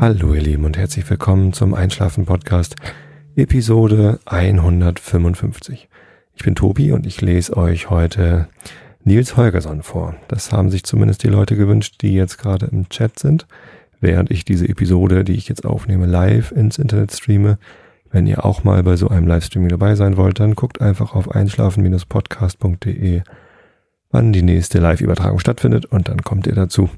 Hallo 0.00 0.32
ihr 0.32 0.42
Lieben 0.42 0.64
und 0.64 0.78
herzlich 0.78 1.10
willkommen 1.10 1.52
zum 1.52 1.74
Einschlafen 1.74 2.24
Podcast 2.24 2.76
Episode 3.34 4.20
155. 4.26 5.88
Ich 6.36 6.44
bin 6.44 6.54
Tobi 6.54 6.92
und 6.92 7.04
ich 7.04 7.20
lese 7.20 7.56
euch 7.56 7.90
heute 7.90 8.46
Nils 9.02 9.36
Holgersson 9.36 9.82
vor. 9.82 10.14
Das 10.28 10.52
haben 10.52 10.70
sich 10.70 10.84
zumindest 10.84 11.24
die 11.24 11.28
Leute 11.28 11.56
gewünscht, 11.56 11.96
die 12.00 12.14
jetzt 12.14 12.38
gerade 12.38 12.66
im 12.66 12.88
Chat 12.90 13.18
sind, 13.18 13.48
während 14.00 14.30
ich 14.30 14.44
diese 14.44 14.68
Episode, 14.68 15.24
die 15.24 15.34
ich 15.34 15.48
jetzt 15.48 15.66
aufnehme, 15.66 16.06
live 16.06 16.52
ins 16.52 16.78
Internet 16.78 17.10
streame. 17.10 17.58
Wenn 18.12 18.28
ihr 18.28 18.44
auch 18.44 18.62
mal 18.62 18.84
bei 18.84 18.94
so 18.94 19.08
einem 19.08 19.26
Livestreaming 19.26 19.70
dabei 19.70 19.96
sein 19.96 20.16
wollt, 20.16 20.38
dann 20.38 20.54
guckt 20.54 20.80
einfach 20.80 21.16
auf 21.16 21.28
einschlafen-podcast.de, 21.32 23.22
wann 24.12 24.32
die 24.32 24.42
nächste 24.42 24.78
Live-Übertragung 24.78 25.40
stattfindet 25.40 25.86
und 25.86 26.08
dann 26.08 26.22
kommt 26.22 26.46
ihr 26.46 26.54
dazu. 26.54 26.88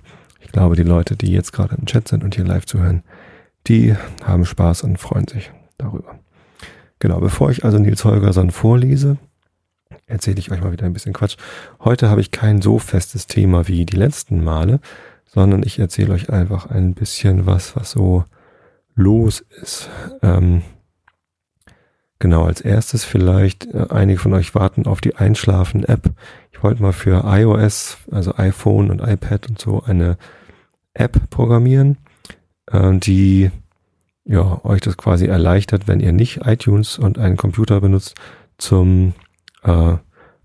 Ich 0.40 0.52
glaube, 0.52 0.76
die 0.76 0.82
Leute, 0.82 1.16
die 1.16 1.32
jetzt 1.32 1.52
gerade 1.52 1.76
im 1.76 1.86
Chat 1.86 2.08
sind 2.08 2.24
und 2.24 2.34
hier 2.34 2.44
live 2.44 2.66
zuhören, 2.66 3.02
die 3.66 3.94
haben 4.24 4.44
Spaß 4.44 4.82
und 4.82 4.98
freuen 4.98 5.28
sich 5.28 5.52
darüber. 5.78 6.18
Genau, 6.98 7.20
bevor 7.20 7.50
ich 7.50 7.64
also 7.64 7.78
Nils 7.78 8.04
Holgersson 8.04 8.50
vorlese, 8.50 9.18
erzähle 10.06 10.38
ich 10.38 10.50
euch 10.50 10.60
mal 10.60 10.72
wieder 10.72 10.86
ein 10.86 10.92
bisschen 10.92 11.12
Quatsch. 11.12 11.36
Heute 11.80 12.10
habe 12.10 12.20
ich 12.20 12.30
kein 12.30 12.60
so 12.60 12.78
festes 12.78 13.26
Thema 13.26 13.68
wie 13.68 13.86
die 13.86 13.96
letzten 13.96 14.42
Male, 14.42 14.80
sondern 15.24 15.62
ich 15.62 15.78
erzähle 15.78 16.12
euch 16.12 16.30
einfach 16.30 16.66
ein 16.66 16.94
bisschen 16.94 17.46
was, 17.46 17.76
was 17.76 17.92
so 17.92 18.24
los 18.94 19.40
ist. 19.62 19.88
Ähm, 20.22 20.62
genau, 22.20 22.44
als 22.44 22.60
erstes 22.60 23.04
vielleicht, 23.04 23.66
äh, 23.74 23.86
einige 23.90 24.20
von 24.20 24.32
euch 24.34 24.54
warten 24.54 24.86
auf 24.86 25.00
die 25.00 25.16
Einschlafen-App. 25.16 26.12
Ich 26.52 26.62
wollte 26.62 26.82
mal 26.82 26.92
für 26.92 27.24
iOS, 27.26 27.98
also 28.12 28.36
iPhone 28.36 28.90
und 28.90 29.00
iPad 29.00 29.48
und 29.48 29.58
so, 29.58 29.82
eine 29.82 30.16
App 30.94 31.28
programmieren, 31.30 31.96
äh, 32.70 32.96
die 32.98 33.50
ja, 34.24 34.60
euch 34.64 34.80
das 34.80 34.96
quasi 34.96 35.26
erleichtert, 35.26 35.88
wenn 35.88 35.98
ihr 35.98 36.12
nicht 36.12 36.46
iTunes 36.46 36.98
und 36.98 37.18
einen 37.18 37.36
Computer 37.36 37.80
benutzt 37.80 38.14
zum 38.58 39.14
äh, 39.64 39.96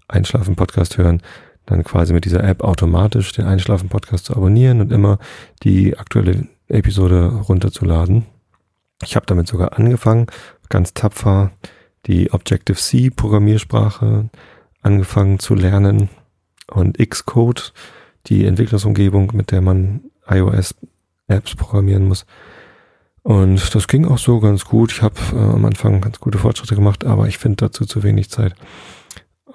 Einschlafen-Podcast 0.07 0.97
hören, 0.97 1.21
dann 1.65 1.83
quasi 1.83 2.13
mit 2.13 2.25
dieser 2.25 2.43
App 2.43 2.63
automatisch 2.63 3.31
den 3.33 3.45
Einschlafen-Podcast 3.45 4.25
zu 4.25 4.35
abonnieren 4.35 4.81
und 4.81 4.91
immer 4.91 5.19
die 5.63 5.97
aktuelle 5.97 6.47
Episode 6.67 7.27
runterzuladen. 7.27 8.25
Ich 9.03 9.15
habe 9.15 9.25
damit 9.25 9.47
sogar 9.47 9.77
angefangen, 9.77 10.27
ganz 10.69 10.93
tapfer 10.93 11.51
die 12.05 12.31
Objective-C 12.31 13.09
Programmiersprache 13.09 14.29
angefangen 14.81 15.39
zu 15.39 15.55
lernen 15.55 16.09
und 16.67 16.97
Xcode, 16.97 17.73
die 18.27 18.45
Entwicklungsumgebung, 18.45 19.31
mit 19.33 19.51
der 19.51 19.61
man 19.61 20.01
iOS-Apps 20.27 21.55
programmieren 21.55 22.07
muss. 22.07 22.25
Und 23.23 23.73
das 23.73 23.87
ging 23.87 24.05
auch 24.05 24.19
so 24.19 24.39
ganz 24.39 24.65
gut. 24.65 24.91
Ich 24.91 25.01
habe 25.01 25.15
äh, 25.33 25.37
am 25.37 25.65
Anfang 25.65 26.01
ganz 26.01 26.19
gute 26.19 26.37
Fortschritte 26.37 26.75
gemacht, 26.75 27.05
aber 27.05 27.27
ich 27.27 27.39
finde 27.39 27.57
dazu 27.57 27.85
zu 27.85 28.03
wenig 28.03 28.29
Zeit. 28.29 28.53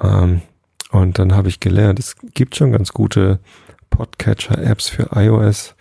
Ähm, 0.01 0.43
und 0.91 1.21
dann 1.21 1.35
habe 1.35 1.49
ich 1.49 1.61
gelernt, 1.61 2.01
es 2.01 2.17
gibt 2.35 2.57
schon 2.57 2.73
ganz 2.73 2.93
gute 2.93 3.39
Podcatcher-Apps 3.91 4.89
für 4.89 5.11
iOS, 5.15 5.77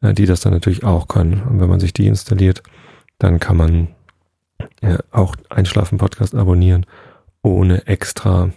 äh, 0.00 0.14
die 0.14 0.26
das 0.26 0.42
dann 0.42 0.52
natürlich 0.52 0.84
auch 0.84 1.08
können. 1.08 1.42
Und 1.42 1.60
wenn 1.60 1.68
man 1.68 1.80
sich 1.80 1.92
die 1.92 2.06
installiert, 2.06 2.62
dann 3.18 3.40
kann 3.40 3.56
man 3.56 3.88
äh, 4.80 4.98
auch 5.10 5.36
Einschlafen-Podcast 5.48 6.34
abonnieren, 6.34 6.86
ohne 7.42 7.86
extra 7.86 8.50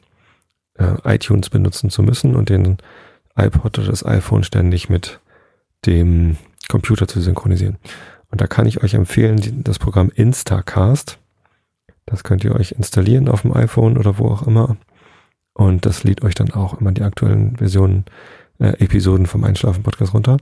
äh, 0.75 0.95
iTunes 1.03 1.49
benutzen 1.49 1.89
zu 1.89 2.03
müssen 2.03 2.35
und 2.35 2.49
den 2.49 2.77
iPod 3.35 3.77
oder 3.77 3.87
das 3.87 4.05
iPhone 4.05 4.43
ständig 4.43 4.89
mit 4.89 5.19
dem 5.85 6.37
Computer 6.69 7.07
zu 7.07 7.21
synchronisieren. 7.21 7.77
Und 8.29 8.41
da 8.41 8.47
kann 8.47 8.65
ich 8.65 8.83
euch 8.83 8.93
empfehlen, 8.93 9.63
das 9.63 9.79
Programm 9.79 10.11
Instacast. 10.13 11.19
Das 12.05 12.23
könnt 12.23 12.43
ihr 12.43 12.55
euch 12.55 12.73
installieren 12.73 13.30
auf 13.30 13.43
dem 13.43 13.55
iPhone 13.55 13.97
oder 13.97 14.17
wo 14.17 14.27
auch 14.27 14.45
immer. 14.45 14.77
Und 15.53 15.86
das 15.86 16.03
lädt 16.03 16.23
euch 16.23 16.36
dann 16.36 16.52
auch 16.52 16.80
immer 16.80 16.91
die 16.91 17.03
aktuellen 17.03 17.57
Versionen, 17.57 18.05
äh, 18.59 18.83
Episoden 18.83 19.25
vom 19.25 19.43
Einschlafen-Podcast 19.43 20.13
runter. 20.13 20.37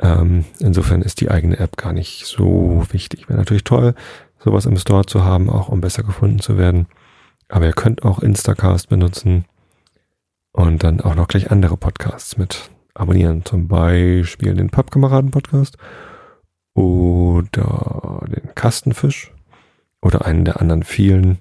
Ähm, 0.00 0.44
insofern 0.58 1.02
ist 1.02 1.20
die 1.20 1.30
eigene 1.30 1.58
App 1.58 1.76
gar 1.76 1.92
nicht 1.92 2.26
so 2.26 2.84
wichtig. 2.90 3.28
Wäre 3.28 3.38
natürlich 3.38 3.64
toll, 3.64 3.94
sowas 4.44 4.66
im 4.66 4.76
Store 4.76 5.06
zu 5.06 5.24
haben, 5.24 5.48
auch 5.48 5.70
um 5.70 5.80
besser 5.80 6.02
gefunden 6.02 6.38
zu 6.38 6.58
werden. 6.58 6.86
Aber 7.48 7.64
ihr 7.64 7.72
könnt 7.72 8.04
auch 8.04 8.18
Instacast 8.18 8.90
benutzen 8.90 9.46
und 10.52 10.84
dann 10.84 11.00
auch 11.00 11.14
noch 11.14 11.28
gleich 11.28 11.50
andere 11.50 11.78
Podcasts 11.78 12.36
mit 12.36 12.70
abonnieren. 12.92 13.44
Zum 13.44 13.68
Beispiel 13.68 14.54
den 14.54 14.68
Pappkameraden-Podcast 14.68 15.78
oder 16.74 18.20
den 18.26 18.54
Kastenfisch 18.54 19.32
oder 20.02 20.26
einen 20.26 20.44
der 20.44 20.60
anderen 20.60 20.82
vielen 20.82 21.38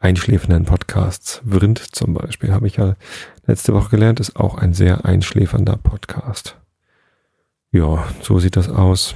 einschläfernden 0.00 0.64
Podcasts. 0.64 1.42
Vrind 1.44 1.78
zum 1.78 2.14
Beispiel, 2.14 2.52
habe 2.52 2.66
ich 2.66 2.76
ja 2.76 2.96
letzte 3.46 3.72
Woche 3.72 3.90
gelernt, 3.90 4.18
ist 4.18 4.34
auch 4.34 4.56
ein 4.56 4.74
sehr 4.74 5.04
einschläfernder 5.04 5.76
Podcast. 5.76 6.58
Ja, 7.70 8.04
so 8.20 8.40
sieht 8.40 8.56
das 8.56 8.68
aus 8.68 9.14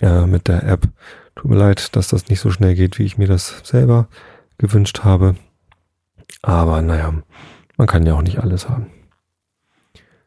äh, 0.00 0.26
mit 0.26 0.46
der 0.46 0.64
App. 0.64 0.88
Tut 1.38 1.52
mir 1.52 1.56
leid, 1.56 1.94
dass 1.94 2.08
das 2.08 2.28
nicht 2.28 2.40
so 2.40 2.50
schnell 2.50 2.74
geht, 2.74 2.98
wie 2.98 3.04
ich 3.04 3.16
mir 3.16 3.28
das 3.28 3.62
selber 3.62 4.08
gewünscht 4.58 5.04
habe. 5.04 5.36
Aber 6.42 6.82
naja, 6.82 7.14
man 7.76 7.86
kann 7.86 8.04
ja 8.04 8.14
auch 8.14 8.22
nicht 8.22 8.40
alles 8.40 8.68
haben. 8.68 8.88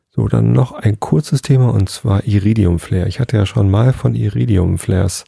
So, 0.10 0.30
dann 0.30 0.54
noch 0.54 0.72
ein 0.72 1.02
kurzes 1.02 1.42
Thema 1.42 1.74
und 1.74 1.90
zwar 1.90 2.24
Iridium 2.24 2.80
Flare. 2.80 3.10
Ich 3.10 3.20
hatte 3.20 3.36
ja 3.36 3.46
schon 3.46 3.70
mal 3.70 3.92
von 3.92 4.16
Iridium 4.16 4.78
Flares 4.78 5.26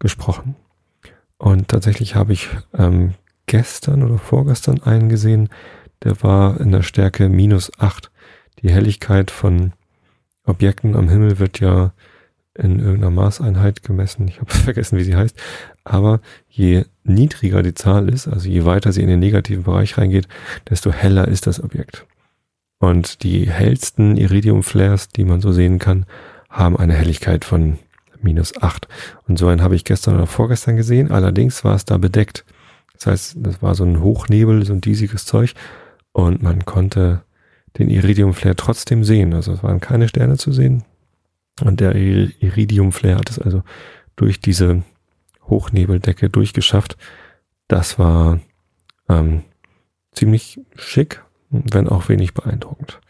gesprochen. 0.00 0.56
Und 1.38 1.68
tatsächlich 1.68 2.16
habe 2.16 2.32
ich 2.32 2.48
ähm, 2.76 3.14
gestern 3.46 4.02
oder 4.02 4.18
vorgestern 4.18 4.82
einen 4.82 5.08
gesehen, 5.08 5.48
der 6.02 6.24
war 6.24 6.60
in 6.60 6.72
der 6.72 6.82
Stärke 6.82 7.28
minus 7.28 7.70
acht. 7.78 8.10
Die 8.62 8.70
Helligkeit 8.72 9.30
von 9.30 9.74
Objekten 10.44 10.96
am 10.96 11.08
Himmel 11.08 11.38
wird 11.38 11.60
ja 11.60 11.92
in 12.54 12.80
irgendeiner 12.80 13.10
Maßeinheit 13.10 13.82
gemessen. 13.82 14.28
Ich 14.28 14.40
habe 14.40 14.50
vergessen, 14.54 14.98
wie 14.98 15.04
sie 15.04 15.16
heißt. 15.16 15.36
Aber 15.84 16.20
je 16.48 16.84
niedriger 17.04 17.62
die 17.62 17.74
Zahl 17.74 18.08
ist, 18.08 18.28
also 18.28 18.48
je 18.48 18.64
weiter 18.64 18.92
sie 18.92 19.02
in 19.02 19.08
den 19.08 19.20
negativen 19.20 19.64
Bereich 19.64 19.98
reingeht, 19.98 20.28
desto 20.68 20.92
heller 20.92 21.28
ist 21.28 21.46
das 21.46 21.62
Objekt. 21.62 22.06
Und 22.78 23.22
die 23.22 23.50
hellsten 23.50 24.16
Iridium-Flares, 24.16 25.08
die 25.08 25.24
man 25.24 25.40
so 25.40 25.52
sehen 25.52 25.78
kann, 25.78 26.06
haben 26.48 26.76
eine 26.76 26.94
Helligkeit 26.94 27.44
von 27.44 27.78
minus 28.22 28.60
acht. 28.60 28.88
Und 29.28 29.38
so 29.38 29.48
einen 29.48 29.62
habe 29.62 29.76
ich 29.76 29.84
gestern 29.84 30.16
oder 30.16 30.26
vorgestern 30.26 30.76
gesehen. 30.76 31.10
Allerdings 31.10 31.64
war 31.64 31.74
es 31.74 31.84
da 31.84 31.98
bedeckt. 31.98 32.44
Das 32.94 33.06
heißt, 33.06 33.36
das 33.38 33.62
war 33.62 33.74
so 33.74 33.84
ein 33.84 34.00
Hochnebel, 34.00 34.64
so 34.64 34.72
ein 34.72 34.80
diesiges 34.80 35.24
Zeug. 35.24 35.54
Und 36.12 36.42
man 36.42 36.64
konnte 36.64 37.22
den 37.78 37.88
Iridium-Flare 37.88 38.56
trotzdem 38.56 39.04
sehen. 39.04 39.34
Also 39.34 39.52
es 39.52 39.62
waren 39.62 39.80
keine 39.80 40.08
Sterne 40.08 40.36
zu 40.36 40.52
sehen. 40.52 40.84
Und 41.62 41.80
der 41.80 41.94
Iridium-Flare 41.94 43.18
hat 43.18 43.30
es 43.30 43.38
also 43.38 43.62
durch 44.16 44.40
diese 44.40 44.82
Hochnebeldecke 45.44 46.28
durchgeschafft. 46.30 46.96
Das 47.68 47.98
war 47.98 48.40
ähm, 49.08 49.42
ziemlich 50.12 50.60
schick 50.76 51.22
wenn 51.50 51.88
auch 51.88 52.08
wenig 52.08 52.34
beeindruckend. 52.34 53.00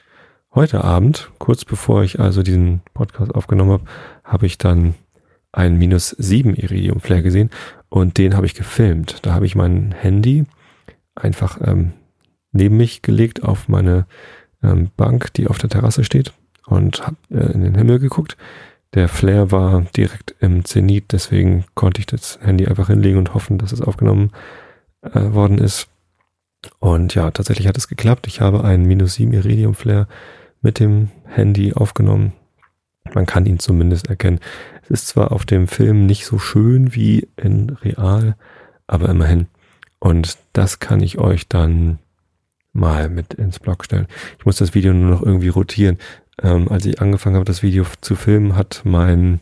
Heute 0.54 0.82
Abend, 0.82 1.30
kurz 1.38 1.64
bevor 1.64 2.02
ich 2.02 2.18
also 2.18 2.42
diesen 2.42 2.80
Podcast 2.94 3.34
aufgenommen 3.34 3.72
habe, 3.72 3.84
habe 4.24 4.46
ich 4.46 4.58
dann 4.58 4.94
einen 5.52 5.78
minus 5.78 6.10
7 6.10 6.54
Iridium 6.54 7.00
Flare 7.00 7.22
gesehen 7.22 7.50
und 7.88 8.18
den 8.18 8.34
habe 8.34 8.46
ich 8.46 8.54
gefilmt. 8.54 9.18
Da 9.22 9.34
habe 9.34 9.46
ich 9.46 9.54
mein 9.54 9.92
Handy 9.92 10.44
einfach 11.14 11.60
ähm, 11.62 11.92
neben 12.52 12.76
mich 12.76 13.02
gelegt 13.02 13.42
auf 13.42 13.68
meine 13.68 14.06
ähm, 14.62 14.90
Bank, 14.96 15.32
die 15.34 15.46
auf 15.46 15.58
der 15.58 15.70
Terrasse 15.70 16.04
steht 16.04 16.32
und 16.66 17.06
habe 17.06 17.16
äh, 17.30 17.52
in 17.52 17.62
den 17.62 17.74
Himmel 17.74 17.98
geguckt. 17.98 18.36
Der 18.94 19.08
Flare 19.08 19.52
war 19.52 19.82
direkt 19.96 20.34
im 20.40 20.64
Zenit, 20.64 21.12
deswegen 21.12 21.64
konnte 21.74 22.00
ich 22.00 22.06
das 22.06 22.38
Handy 22.42 22.66
einfach 22.66 22.88
hinlegen 22.88 23.18
und 23.18 23.34
hoffen, 23.34 23.58
dass 23.58 23.72
es 23.72 23.80
aufgenommen 23.80 24.32
äh, 25.02 25.32
worden 25.32 25.58
ist. 25.58 25.88
Und 26.78 27.14
ja, 27.14 27.30
tatsächlich 27.30 27.68
hat 27.68 27.78
es 27.78 27.88
geklappt. 27.88 28.26
Ich 28.26 28.40
habe 28.40 28.64
einen 28.64 28.84
minus 28.86 29.14
7 29.14 29.32
Iridium 29.32 29.74
Flare 29.74 30.08
mit 30.60 30.78
dem 30.78 31.10
Handy 31.24 31.72
aufgenommen. 31.72 32.32
Man 33.14 33.26
kann 33.26 33.46
ihn 33.46 33.58
zumindest 33.58 34.08
erkennen. 34.08 34.40
Es 34.82 34.90
ist 34.90 35.08
zwar 35.08 35.32
auf 35.32 35.46
dem 35.46 35.68
Film 35.68 36.06
nicht 36.06 36.26
so 36.26 36.38
schön 36.38 36.94
wie 36.94 37.28
in 37.36 37.70
real, 37.70 38.36
aber 38.86 39.08
immerhin. 39.08 39.46
Und 40.00 40.38
das 40.52 40.80
kann 40.80 41.00
ich 41.00 41.18
euch 41.18 41.48
dann 41.48 41.98
mal 42.72 43.08
mit 43.08 43.34
ins 43.34 43.58
Blog 43.58 43.84
stellen. 43.84 44.06
Ich 44.38 44.46
muss 44.46 44.56
das 44.56 44.74
Video 44.74 44.92
nur 44.92 45.10
noch 45.10 45.22
irgendwie 45.22 45.48
rotieren. 45.48 45.98
Ähm, 46.42 46.68
als 46.68 46.86
ich 46.86 47.00
angefangen 47.00 47.36
habe, 47.36 47.44
das 47.44 47.62
Video 47.62 47.84
zu 48.00 48.16
filmen, 48.16 48.56
hat 48.56 48.82
mein 48.84 49.40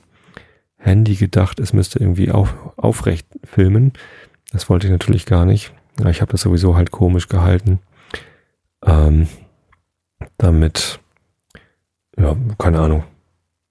Handy 0.79 1.15
gedacht, 1.15 1.61
es 1.61 1.73
müsste 1.73 1.99
irgendwie 1.99 2.31
auf, 2.31 2.55
aufrecht 2.77 3.27
filmen. 3.45 3.93
Das 4.53 4.69
wollte 4.69 4.87
ich 4.87 4.93
natürlich 4.93 5.27
gar 5.27 5.45
nicht. 5.45 5.73
Ich 6.07 6.21
habe 6.21 6.33
das 6.33 6.43
sowieso 6.43 6.77
halt 6.77 6.91
komisch 6.91 7.29
gehalten. 7.29 7.81
Ähm, 8.85 9.29
damit, 10.39 11.01
ja, 12.17 12.37
keine 12.59 12.81
Ahnung. 12.81 13.05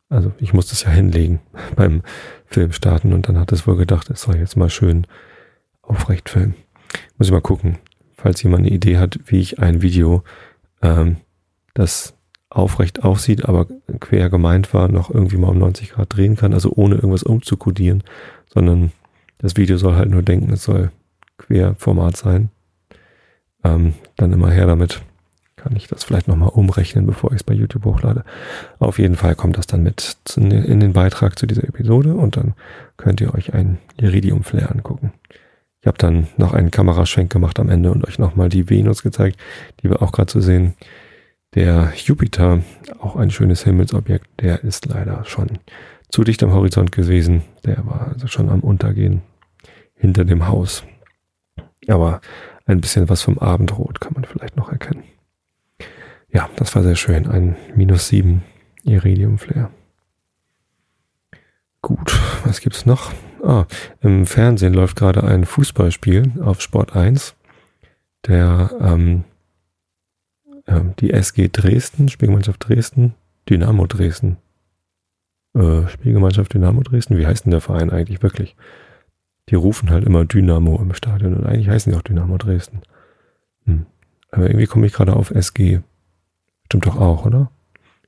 Also 0.10 0.32
ich 0.38 0.54
musste 0.54 0.74
es 0.74 0.84
ja 0.84 0.90
hinlegen 0.90 1.40
beim 1.76 2.02
Film 2.46 2.72
starten 2.72 3.14
und 3.14 3.28
dann 3.28 3.40
hat 3.40 3.52
es 3.52 3.68
wohl 3.68 3.78
gedacht, 3.78 4.10
es 4.10 4.22
soll 4.22 4.38
jetzt 4.38 4.56
mal 4.56 4.70
schön 4.70 5.08
aufrecht 5.82 6.30
filmen. 6.30 6.56
Muss 7.18 7.28
ich 7.28 7.34
mal 7.34 7.42
gucken, 7.42 7.78
falls 8.16 8.42
jemand 8.44 8.66
eine 8.66 8.76
Idee 8.76 8.98
hat, 8.98 9.20
wie 9.26 9.40
ich 9.40 9.60
ein 9.60 9.82
Video, 9.82 10.24
ähm, 10.82 11.18
das 11.74 12.17
aufrecht 12.50 13.04
aussieht, 13.04 13.46
aber 13.46 13.68
quer 14.00 14.30
gemeint 14.30 14.74
war, 14.74 14.88
noch 14.88 15.10
irgendwie 15.10 15.38
mal 15.38 15.50
um 15.50 15.60
90 15.60 15.92
Grad 15.92 16.16
drehen 16.16 16.36
kann, 16.36 16.54
also 16.54 16.72
ohne 16.76 16.96
irgendwas 16.96 17.24
umzukodieren, 17.24 18.04
sondern 18.54 18.92
das 19.40 19.58
Video 19.58 19.78
soll 19.78 19.96
halt 19.96 20.10
nur 20.10 20.24
denken, 20.24 20.52
es 20.54 20.64
soll 20.64 20.92
Querformat 21.38 22.18
sein. 22.18 22.50
Ähm, 23.64 23.94
dann 24.16 24.34
immer 24.34 24.50
her 24.52 24.66
damit. 24.66 25.02
Kann 25.56 25.76
ich 25.76 25.88
das 25.88 26.04
vielleicht 26.04 26.28
nochmal 26.28 26.50
umrechnen, 26.50 27.08
bevor 27.08 27.32
ich 27.32 27.38
es 27.38 27.44
bei 27.44 27.54
YouTube 27.54 27.84
hochlade. 27.86 28.24
Auf 28.80 29.00
jeden 29.00 29.16
Fall 29.16 29.36
kommt 29.36 29.58
das 29.58 29.66
dann 29.66 29.82
mit 29.82 30.18
in 30.36 30.80
den 30.80 30.94
Beitrag 30.94 31.38
zu 31.38 31.48
dieser 31.48 31.64
Episode 31.64 32.14
und 32.14 32.38
dann 32.38 32.54
könnt 32.96 33.22
ihr 33.22 33.34
euch 33.34 33.54
ein 33.54 33.80
Iridium-Flare 33.98 34.70
angucken. 34.70 35.14
Ich 35.82 35.88
habe 35.88 35.98
dann 35.98 36.28
noch 36.38 36.54
einen 36.54 36.70
Kameraschwenk 36.70 37.32
gemacht 37.32 37.60
am 37.60 37.70
Ende 37.70 37.92
und 37.92 38.08
euch 38.08 38.20
nochmal 38.20 38.50
die 38.50 38.70
Venus 38.70 39.04
gezeigt, 39.04 39.40
die 39.82 39.90
wir 39.90 40.02
auch 40.02 40.12
gerade 40.12 40.28
zu 40.28 40.42
sehen. 40.42 40.76
Der 41.56 41.94
Jupiter, 41.96 42.62
auch 43.00 43.16
ein 43.16 43.32
schönes 43.32 43.64
Himmelsobjekt, 43.64 44.28
der 44.42 44.64
ist 44.64 44.86
leider 44.86 45.24
schon 45.26 45.60
zu 46.10 46.24
dicht 46.24 46.44
am 46.44 46.54
Horizont 46.54 46.92
gewesen. 46.92 47.44
Der 47.66 47.86
war 47.86 48.10
also 48.14 48.28
schon 48.28 48.50
am 48.50 48.62
Untergehen 48.62 49.22
hinter 49.96 50.26
dem 50.26 50.48
Haus. 50.48 50.84
Aber 51.88 52.22
ein 52.66 52.82
bisschen 52.82 53.10
was 53.10 53.22
vom 53.22 53.38
Abendrot 53.40 54.02
kann 54.02 54.14
man 54.14 54.26
vielleicht 54.26 54.58
noch 54.58 54.72
erkennen. 54.72 55.04
Ja, 56.30 56.50
das 56.58 56.76
war 56.76 56.84
sehr 56.84 56.96
schön. 56.96 57.28
Ein 57.28 57.56
minus 57.76 58.10
sieben 58.10 58.44
Iridium-Flare. 58.84 59.70
Gut, 61.82 62.20
was 62.44 62.60
gibt's 62.60 62.86
noch? 62.86 63.14
Ah, 63.44 63.66
im 64.02 64.26
Fernsehen 64.26 64.74
läuft 64.74 64.98
gerade 64.98 65.24
ein 65.24 65.46
Fußballspiel 65.46 66.42
auf 66.42 66.62
Sport 66.62 66.96
1. 66.96 67.36
Der, 68.28 68.72
ähm, 68.82 69.24
äh, 70.68 70.82
die 71.00 71.12
SG 71.12 71.50
Dresden, 71.52 72.10
Spielgemeinschaft 72.10 72.68
Dresden, 72.68 73.16
Dynamo 73.50 73.88
Dresden. 73.88 74.38
Äh, 75.56 75.88
Spielgemeinschaft 75.88 76.54
Dynamo 76.54 76.84
Dresden, 76.84 77.18
wie 77.18 77.26
heißt 77.26 77.46
denn 77.46 77.52
der 77.52 77.62
Verein 77.62 77.90
eigentlich 77.90 78.22
wirklich? 78.22 78.56
Die 79.50 79.56
rufen 79.56 79.90
halt 79.90 80.06
immer 80.06 80.26
Dynamo 80.26 80.80
im 80.82 80.94
Stadion 80.94 81.34
und 81.34 81.46
eigentlich 81.46 81.70
heißen 81.70 81.92
die 81.92 81.98
auch 81.98 82.04
Dynamo 82.04 82.38
Dresden. 82.38 82.82
Hm. 83.66 83.86
Aber 84.30 84.48
irgendwie 84.48 84.68
komme 84.68 84.86
ich 84.86 84.94
gerade 84.94 85.16
auf 85.16 85.32
SG. 85.32 85.80
Stimmt 86.66 86.86
doch 86.86 86.98
auch, 86.98 87.26
oder? 87.26 87.50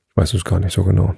Ich 0.08 0.16
weiß 0.16 0.34
es 0.34 0.44
gar 0.44 0.60
nicht 0.60 0.74
so 0.74 0.84
genau. 0.84 1.14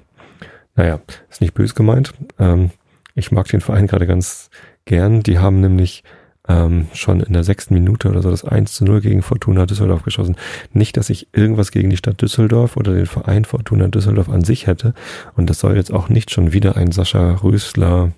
Naja, 0.76 1.00
ist 1.28 1.40
nicht 1.40 1.54
böse 1.54 1.74
gemeint. 1.74 2.14
Ähm, 2.38 2.70
ich 3.14 3.32
mag 3.32 3.48
den 3.48 3.60
Verein 3.60 3.88
gerade 3.88 4.06
ganz 4.06 4.48
gern. 4.84 5.22
Die 5.22 5.38
haben 5.38 5.60
nämlich 5.60 6.04
ähm, 6.48 6.88
schon 6.92 7.20
in 7.20 7.32
der 7.32 7.44
sechsten 7.44 7.74
Minute 7.74 8.08
oder 8.08 8.22
so 8.22 8.30
das 8.30 8.44
1 8.44 8.72
zu 8.72 8.84
0 8.84 9.00
gegen 9.00 9.22
Fortuna 9.22 9.66
Düsseldorf 9.66 10.02
geschossen. 10.02 10.36
Nicht, 10.72 10.96
dass 10.96 11.10
ich 11.10 11.28
irgendwas 11.32 11.70
gegen 11.70 11.90
die 11.90 11.96
Stadt 11.96 12.20
Düsseldorf 12.20 12.76
oder 12.76 12.94
den 12.94 13.06
Verein 13.06 13.44
Fortuna 13.44 13.88
Düsseldorf 13.88 14.28
an 14.28 14.42
sich 14.44 14.66
hätte. 14.66 14.94
Und 15.36 15.48
das 15.48 15.60
soll 15.60 15.76
jetzt 15.76 15.92
auch 15.92 16.08
nicht 16.08 16.30
schon 16.30 16.52
wieder 16.52 16.76
ein 16.76 16.92
Sascha 16.92 17.34
Rösler 17.36 18.12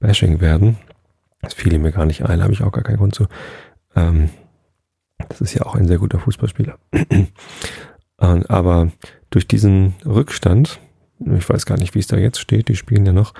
Bashing 0.00 0.40
werden. 0.40 0.78
Das 1.42 1.54
fiel 1.54 1.78
mir 1.78 1.92
gar 1.92 2.06
nicht 2.06 2.24
ein, 2.24 2.42
habe 2.42 2.52
ich 2.52 2.62
auch 2.62 2.72
gar 2.72 2.84
keinen 2.84 2.96
Grund 2.96 3.14
zu. 3.14 3.26
Ähm, 3.94 4.30
das 5.28 5.40
ist 5.40 5.54
ja 5.54 5.62
auch 5.62 5.74
ein 5.74 5.86
sehr 5.86 5.98
guter 5.98 6.18
Fußballspieler. 6.18 6.78
Aber 8.16 8.90
durch 9.30 9.46
diesen 9.46 9.94
Rückstand 10.06 10.80
ich 11.20 11.48
weiß 11.48 11.66
gar 11.66 11.78
nicht, 11.78 11.94
wie 11.94 12.00
es 12.00 12.06
da 12.06 12.16
jetzt 12.16 12.40
steht, 12.40 12.68
die 12.68 12.76
spielen 12.76 13.06
ja 13.06 13.12
noch, 13.12 13.34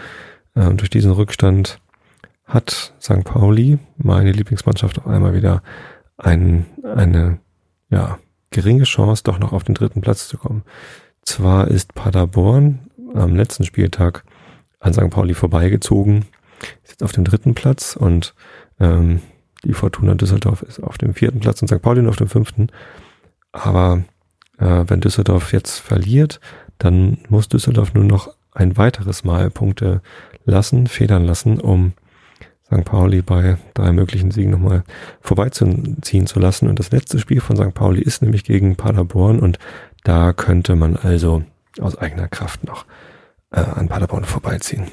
äh, 0.55 0.73
durch 0.75 0.91
diesen 0.91 1.13
Rückstand 1.13 1.81
hat 2.45 2.95
St. 3.01 3.25
Pauli, 3.25 3.79
meine 3.97 4.33
Lieblingsmannschaft, 4.33 4.99
auf 4.99 5.07
einmal 5.07 5.35
wieder 5.35 5.63
ein, 6.17 6.67
eine, 6.83 7.39
ja, 7.91 8.19
geringe 8.51 8.85
Chance, 8.85 9.23
doch 9.25 9.39
noch 9.39 9.53
auf 9.53 9.65
den 9.65 9.75
dritten 9.75 10.01
Platz 10.01 10.29
zu 10.29 10.39
kommen. 10.39 10.63
Zwar 11.23 11.69
ist 11.69 11.95
Paderborn 11.95 12.91
am 13.15 13.35
letzten 13.35 13.65
Spieltag 13.65 14.25
an 14.79 14.93
St. 14.93 15.11
Pauli 15.11 15.35
vorbeigezogen, 15.35 16.27
ist 16.83 16.91
jetzt 16.91 17.03
auf 17.03 17.13
dem 17.13 17.25
dritten 17.25 17.55
Platz 17.55 17.97
und 17.97 18.35
ähm, 18.79 19.21
die 19.65 19.73
Fortuna 19.73 20.15
Düsseldorf 20.15 20.63
ist 20.63 20.83
auf 20.83 20.99
dem 20.99 21.15
vierten 21.15 21.41
Platz 21.41 21.63
und 21.63 21.69
St. 21.69 21.81
Pauli 21.81 22.07
auf 22.07 22.17
dem 22.17 22.29
fünften. 22.29 22.69
Aber 23.53 24.05
äh, 24.59 24.85
wenn 24.87 25.01
Düsseldorf 25.01 25.53
jetzt 25.53 25.79
verliert, 25.79 26.41
dann 26.79 27.19
muss 27.29 27.49
Düsseldorf 27.49 27.95
nur 27.95 28.05
noch 28.05 28.35
ein 28.53 28.77
weiteres 28.77 29.25
Mal 29.25 29.51
Punkte 29.51 30.03
lassen, 30.45 30.87
federn 30.87 31.25
lassen, 31.25 31.61
um 31.61 31.95
St. 32.75 32.85
Pauli 32.85 33.23
bei 33.23 33.57
drei 33.75 33.93
möglichen 33.93 34.31
Siegen 34.31 34.51
nochmal 34.51 34.85
vorbeiziehen 35.21 36.27
zu 36.27 36.41
lassen. 36.41 36.69
Und 36.69 36.79
das 36.79 36.91
letzte 36.91 37.19
Spiel 37.19 37.41
von 37.41 37.57
St. 37.57 37.75
Pauli 37.75 38.03
ist 38.03 38.23
nämlich 38.23 38.45
gegen 38.45 38.77
Paderborn 38.77 39.41
und 39.41 39.59
da 40.03 40.33
könnte 40.33 40.77
man 40.77 40.97
also 40.97 41.45
aus 41.81 41.97
eigener 41.97 42.29
Kraft 42.29 42.65
noch 42.65 42.85
äh, 43.51 43.61
an 43.61 43.89
Paderborn 43.89 44.25
vorbeiziehen. 44.25 44.87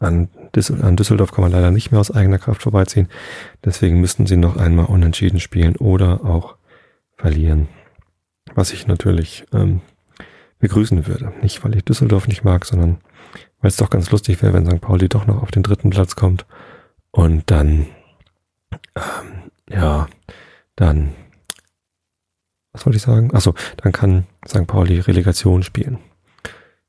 An, 0.00 0.28
Düssel 0.54 0.82
an 0.82 0.96
Düsseldorf 0.96 1.32
kann 1.32 1.42
man 1.42 1.52
leider 1.52 1.70
nicht 1.70 1.90
mehr 1.90 2.00
aus 2.00 2.10
eigener 2.10 2.38
Kraft 2.38 2.62
vorbeiziehen. 2.62 3.08
Deswegen 3.64 4.00
müssten 4.00 4.26
sie 4.26 4.36
noch 4.36 4.56
einmal 4.56 4.86
unentschieden 4.86 5.40
spielen 5.40 5.76
oder 5.76 6.24
auch 6.24 6.56
verlieren. 7.16 7.68
Was 8.54 8.72
ich 8.72 8.86
natürlich 8.86 9.44
ähm, 9.52 9.82
begrüßen 10.58 11.06
würde. 11.06 11.32
Nicht, 11.42 11.62
weil 11.64 11.76
ich 11.76 11.84
Düsseldorf 11.84 12.26
nicht 12.26 12.44
mag, 12.44 12.64
sondern 12.64 12.98
weil 13.60 13.68
es 13.68 13.76
doch 13.76 13.90
ganz 13.90 14.10
lustig 14.10 14.42
wäre, 14.42 14.54
wenn 14.54 14.66
St. 14.66 14.80
Pauli 14.80 15.08
doch 15.08 15.26
noch 15.26 15.42
auf 15.42 15.50
den 15.50 15.62
dritten 15.62 15.90
Platz 15.90 16.16
kommt 16.16 16.46
und 17.10 17.50
dann, 17.50 17.86
ähm, 18.94 19.50
ja, 19.68 20.08
dann, 20.76 21.14
was 22.72 22.86
wollte 22.86 22.96
ich 22.96 23.02
sagen? 23.02 23.34
Achso, 23.34 23.54
dann 23.78 23.92
kann 23.92 24.26
St. 24.46 24.66
Pauli 24.66 25.00
Relegation 25.00 25.62
spielen. 25.62 25.98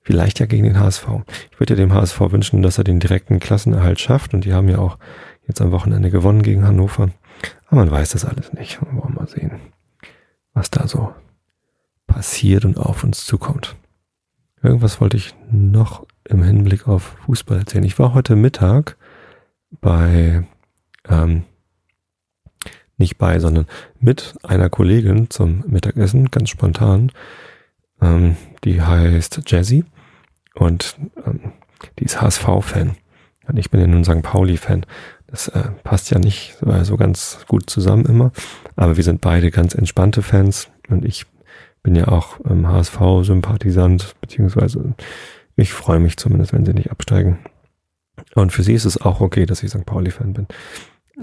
Vielleicht 0.04 0.40
ja 0.40 0.46
gegen 0.46 0.64
den 0.64 0.80
HSV. 0.80 1.08
Ich 1.52 1.60
würde 1.60 1.74
ja 1.74 1.78
dem 1.78 1.94
HSV 1.94 2.20
wünschen, 2.32 2.62
dass 2.62 2.78
er 2.78 2.84
den 2.84 3.00
direkten 3.00 3.40
Klassenerhalt 3.40 4.00
schafft 4.00 4.34
und 4.34 4.46
die 4.46 4.54
haben 4.54 4.68
ja 4.68 4.80
auch 4.80 4.98
jetzt 5.48 5.62
am 5.62 5.72
Wochenende 5.72 6.10
gewonnen 6.10 6.42
gegen 6.42 6.66
Hannover. 6.66 7.10
Aber 7.68 7.82
man 7.82 7.92
weiß 7.92 8.12
das 8.12 8.26
alles 8.26 8.54
nicht. 8.54 8.82
Wir 8.82 9.02
wollen 9.02 9.16
mal 9.16 9.28
sehen, 9.28 9.60
was 10.54 10.72
da 10.72 10.88
so 10.88 11.14
passiert 12.08 12.66
und 12.66 12.78
auf 12.78 13.04
uns 13.04 13.26
zukommt. 13.26 13.76
Irgendwas 14.64 15.02
wollte 15.02 15.18
ich 15.18 15.36
noch 15.52 16.06
im 16.26 16.44
Hinblick 16.44 16.88
auf 16.88 17.16
Fußball 17.26 17.60
erzählen. 17.60 17.84
Ich 17.84 17.98
war 17.98 18.14
heute 18.14 18.36
Mittag 18.36 18.98
bei, 19.80 20.44
ähm, 21.08 21.44
nicht 22.98 23.18
bei, 23.18 23.40
sondern 23.40 23.66
mit 24.00 24.36
einer 24.44 24.70
Kollegin 24.70 25.30
zum 25.30 25.64
Mittagessen, 25.68 26.30
ganz 26.32 26.50
spontan. 26.50 27.12
Ähm, 28.02 28.36
die 28.64 28.82
heißt 28.82 29.42
Jazzy 29.48 29.86
und 30.56 30.98
ähm, 31.26 31.54
die 32.00 32.06
ist 32.06 32.22
HSV-Fan. 32.22 32.96
Und 33.48 33.58
ich 33.58 33.72
bin 33.72 33.82
ja 33.82 33.88
nun 33.88 34.04
St. 34.04 34.22
Pauli-Fan. 34.22 34.86
Das 35.28 35.48
äh, 35.48 35.70
passt 35.84 36.12
ja 36.12 36.20
nicht 36.20 36.58
so 36.84 36.98
ganz 36.98 37.40
gut 37.48 37.70
zusammen 37.70 38.06
immer. 38.06 38.32
Aber 38.76 38.98
wir 38.98 39.04
sind 39.04 39.22
beide 39.22 39.50
ganz 39.50 39.74
entspannte 39.74 40.22
Fans 40.22 40.70
und 40.90 41.06
ich 41.06 41.26
bin 41.84 41.96
ja 41.96 42.08
auch 42.10 42.40
ähm, 42.48 42.68
HSV-Sympathisant, 42.68 44.16
beziehungsweise 44.22 44.94
ich 45.56 45.74
freue 45.74 46.00
mich 46.00 46.18
zumindest, 46.18 46.54
wenn 46.54 46.66
sie 46.66 46.74
nicht 46.74 46.92
absteigen. 46.92 47.40
Und 48.36 48.52
für 48.52 48.64
sie 48.64 48.74
ist 48.74 48.86
es 48.86 49.00
auch 49.00 49.22
okay, 49.22 49.46
dass 49.46 49.64
ich 49.64 49.72
St. 49.72 49.86
Pauli-Fan 49.86 50.34
bin. 50.34 50.48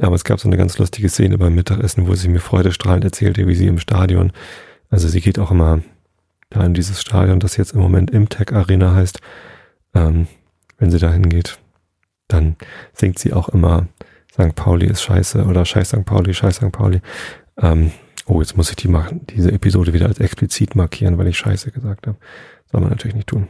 Aber 0.00 0.14
es 0.14 0.24
gab 0.24 0.40
so 0.40 0.48
eine 0.48 0.56
ganz 0.56 0.78
lustige 0.78 1.08
Szene 1.08 1.38
beim 1.38 1.54
Mittagessen, 1.54 2.06
wo 2.06 2.14
sie 2.14 2.28
mir 2.28 2.40
freudestrahlend 2.40 3.04
erzählte, 3.04 3.46
wie 3.46 3.54
sie 3.54 3.66
im 3.66 3.78
Stadion, 3.78 4.32
also 4.90 5.08
sie 5.08 5.20
geht 5.20 5.38
auch 5.38 5.50
immer 5.50 5.82
da 6.50 6.64
in 6.64 6.74
dieses 6.74 7.00
Stadion, 7.00 7.40
das 7.40 7.56
jetzt 7.56 7.72
im 7.72 7.80
Moment 7.80 8.10
Imtech 8.10 8.52
Arena 8.52 8.94
heißt, 8.94 9.20
ähm, 9.94 10.28
wenn 10.78 10.90
sie 10.90 10.98
da 10.98 11.12
hingeht, 11.12 11.58
dann 12.28 12.56
singt 12.92 13.18
sie 13.18 13.32
auch 13.32 13.48
immer 13.48 13.88
St. 14.32 14.54
Pauli 14.54 14.86
ist 14.86 15.02
scheiße 15.02 15.44
oder 15.44 15.64
Scheiß 15.64 15.88
St. 15.88 16.04
Pauli, 16.04 16.32
Scheiß 16.32 16.56
St. 16.56 16.72
Pauli. 16.72 17.00
Ähm, 17.60 17.90
Oh, 18.28 18.42
jetzt 18.42 18.58
muss 18.58 18.68
ich 18.68 18.76
die 18.76 18.88
machen, 18.88 19.22
diese 19.26 19.50
Episode 19.52 19.94
wieder 19.94 20.06
als 20.06 20.20
explizit 20.20 20.76
markieren, 20.76 21.16
weil 21.16 21.28
ich 21.28 21.38
Scheiße 21.38 21.70
gesagt 21.70 22.06
habe. 22.06 22.18
Soll 22.70 22.82
man 22.82 22.90
natürlich 22.90 23.16
nicht 23.16 23.28
tun. 23.28 23.48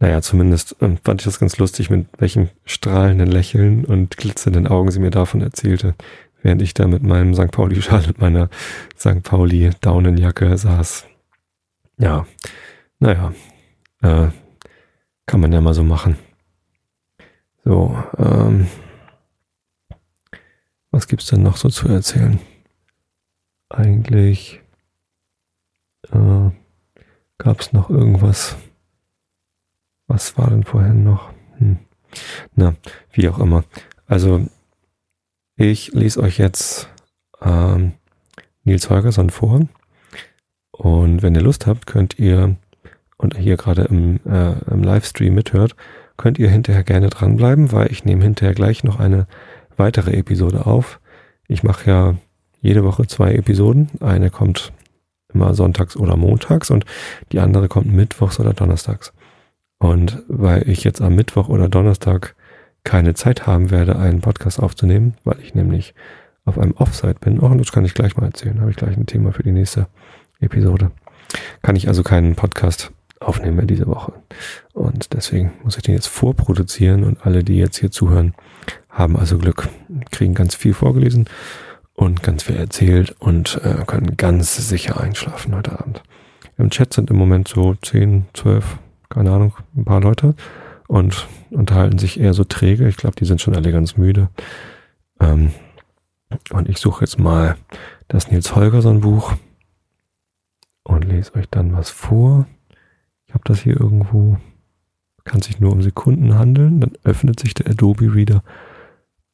Naja, 0.00 0.20
zumindest 0.22 0.76
ähm, 0.80 0.98
fand 1.04 1.20
ich 1.20 1.26
das 1.26 1.38
ganz 1.38 1.58
lustig, 1.58 1.90
mit 1.90 2.08
welchem 2.18 2.48
strahlenden 2.64 3.30
Lächeln 3.30 3.84
und 3.84 4.16
glitzernden 4.16 4.66
Augen 4.66 4.90
sie 4.90 4.98
mir 4.98 5.10
davon 5.10 5.40
erzählte, 5.40 5.94
während 6.42 6.62
ich 6.62 6.74
da 6.74 6.88
mit 6.88 7.02
meinem 7.02 7.34
St. 7.34 7.52
Pauli-Schal 7.52 8.06
und 8.06 8.20
meiner 8.20 8.48
St. 8.98 9.22
Pauli-Daunenjacke 9.22 10.56
saß. 10.56 11.06
Ja, 11.98 12.26
naja, 12.98 13.32
äh, 14.02 14.28
kann 15.26 15.40
man 15.40 15.52
ja 15.52 15.60
mal 15.60 15.74
so 15.74 15.84
machen. 15.84 16.16
So, 17.62 18.02
ähm, 18.18 18.66
was 20.90 21.06
gibt's 21.06 21.26
denn 21.26 21.42
noch 21.42 21.56
so 21.58 21.68
zu 21.68 21.88
erzählen? 21.88 22.40
eigentlich 23.70 24.60
äh, 26.12 26.50
gab 27.38 27.60
es 27.60 27.72
noch 27.72 27.88
irgendwas, 27.88 28.56
was 30.10 30.36
war 30.36 30.50
denn 30.50 30.64
vorhin 30.64 31.04
noch? 31.04 31.30
Hm. 31.58 31.78
Na, 32.56 32.74
wie 33.12 33.28
auch 33.28 33.38
immer. 33.38 33.62
Also, 34.06 34.44
ich 35.56 35.92
lese 35.92 36.20
euch 36.20 36.36
jetzt 36.36 36.90
ähm, 37.40 37.92
Nils 38.64 38.90
Holgersson 38.90 39.30
vor. 39.30 39.68
Und 40.72 41.22
wenn 41.22 41.34
ihr 41.36 41.42
Lust 41.42 41.68
habt, 41.68 41.86
könnt 41.86 42.18
ihr, 42.18 42.56
und 43.18 43.36
hier 43.36 43.56
gerade 43.56 43.82
im, 43.82 44.18
äh, 44.26 44.58
im 44.70 44.82
Livestream 44.82 45.34
mithört, 45.34 45.76
könnt 46.16 46.40
ihr 46.40 46.50
hinterher 46.50 46.82
gerne 46.82 47.08
dranbleiben, 47.08 47.70
weil 47.70 47.92
ich 47.92 48.04
nehme 48.04 48.24
hinterher 48.24 48.54
gleich 48.54 48.82
noch 48.82 48.98
eine 48.98 49.28
weitere 49.76 50.12
Episode 50.16 50.66
auf. 50.66 50.98
Ich 51.46 51.62
mache 51.62 51.88
ja 51.88 52.14
jede 52.60 52.82
Woche 52.82 53.06
zwei 53.06 53.34
Episoden. 53.34 53.90
Eine 54.00 54.30
kommt 54.30 54.72
immer 55.32 55.54
sonntags 55.54 55.96
oder 55.96 56.16
montags 56.16 56.70
und 56.70 56.84
die 57.30 57.38
andere 57.38 57.68
kommt 57.68 57.92
mittwochs 57.92 58.40
oder 58.40 58.52
donnerstags. 58.54 59.12
Und 59.80 60.22
weil 60.28 60.68
ich 60.68 60.84
jetzt 60.84 61.00
am 61.00 61.16
Mittwoch 61.16 61.48
oder 61.48 61.68
Donnerstag 61.68 62.36
keine 62.84 63.14
Zeit 63.14 63.46
haben 63.46 63.70
werde, 63.70 63.98
einen 63.98 64.20
Podcast 64.20 64.60
aufzunehmen, 64.60 65.14
weil 65.24 65.40
ich 65.40 65.54
nämlich 65.54 65.94
auf 66.44 66.58
einem 66.58 66.72
Offsite 66.72 67.16
bin, 67.20 67.40
oh, 67.40 67.52
das 67.54 67.72
kann 67.72 67.84
ich 67.84 67.94
gleich 67.94 68.16
mal 68.16 68.26
erzählen, 68.26 68.60
habe 68.60 68.70
ich 68.70 68.76
gleich 68.76 68.96
ein 68.96 69.06
Thema 69.06 69.32
für 69.32 69.42
die 69.42 69.52
nächste 69.52 69.86
Episode, 70.38 70.90
kann 71.62 71.76
ich 71.76 71.88
also 71.88 72.02
keinen 72.02 72.34
Podcast 72.34 72.92
aufnehmen 73.20 73.56
mehr 73.56 73.66
diese 73.66 73.86
Woche. 73.86 74.12
Und 74.74 75.14
deswegen 75.14 75.52
muss 75.62 75.76
ich 75.76 75.82
den 75.82 75.94
jetzt 75.94 76.08
vorproduzieren 76.08 77.02
und 77.02 77.24
alle, 77.24 77.42
die 77.42 77.56
jetzt 77.56 77.78
hier 77.78 77.90
zuhören, 77.90 78.34
haben 78.90 79.16
also 79.16 79.38
Glück, 79.38 79.68
kriegen 80.10 80.34
ganz 80.34 80.54
viel 80.54 80.74
vorgelesen 80.74 81.26
und 81.94 82.22
ganz 82.22 82.42
viel 82.42 82.56
erzählt 82.56 83.14
und 83.18 83.60
äh, 83.64 83.84
können 83.86 84.18
ganz 84.18 84.56
sicher 84.68 85.00
einschlafen 85.00 85.54
heute 85.54 85.78
Abend. 85.78 86.02
Im 86.58 86.68
Chat 86.68 86.92
sind 86.92 87.10
im 87.10 87.16
Moment 87.16 87.48
so 87.48 87.74
10, 87.74 88.26
12, 88.34 88.78
keine 89.10 89.32
Ahnung, 89.32 89.54
ein 89.76 89.84
paar 89.84 90.00
Leute 90.00 90.34
und 90.88 91.28
unterhalten 91.50 91.98
sich 91.98 92.18
eher 92.18 92.32
so 92.32 92.44
träge. 92.44 92.88
Ich 92.88 92.96
glaube, 92.96 93.16
die 93.16 93.26
sind 93.26 93.40
schon 93.40 93.54
alle 93.54 93.70
ganz 93.70 93.96
müde. 93.96 94.30
Ähm, 95.20 95.52
und 96.50 96.68
ich 96.68 96.78
suche 96.78 97.04
jetzt 97.04 97.18
mal 97.18 97.56
das 98.08 98.30
Nils 98.30 98.56
Holgersson 98.56 99.00
Buch 99.00 99.34
und 100.84 101.04
lese 101.04 101.34
euch 101.34 101.48
dann 101.50 101.76
was 101.76 101.90
vor. 101.90 102.46
Ich 103.26 103.34
habe 103.34 103.44
das 103.44 103.60
hier 103.60 103.78
irgendwo, 103.78 104.38
kann 105.24 105.42
sich 105.42 105.60
nur 105.60 105.72
um 105.72 105.82
Sekunden 105.82 106.38
handeln, 106.38 106.80
dann 106.80 106.92
öffnet 107.04 107.38
sich 107.38 107.54
der 107.54 107.68
Adobe 107.68 108.14
Reader 108.14 108.42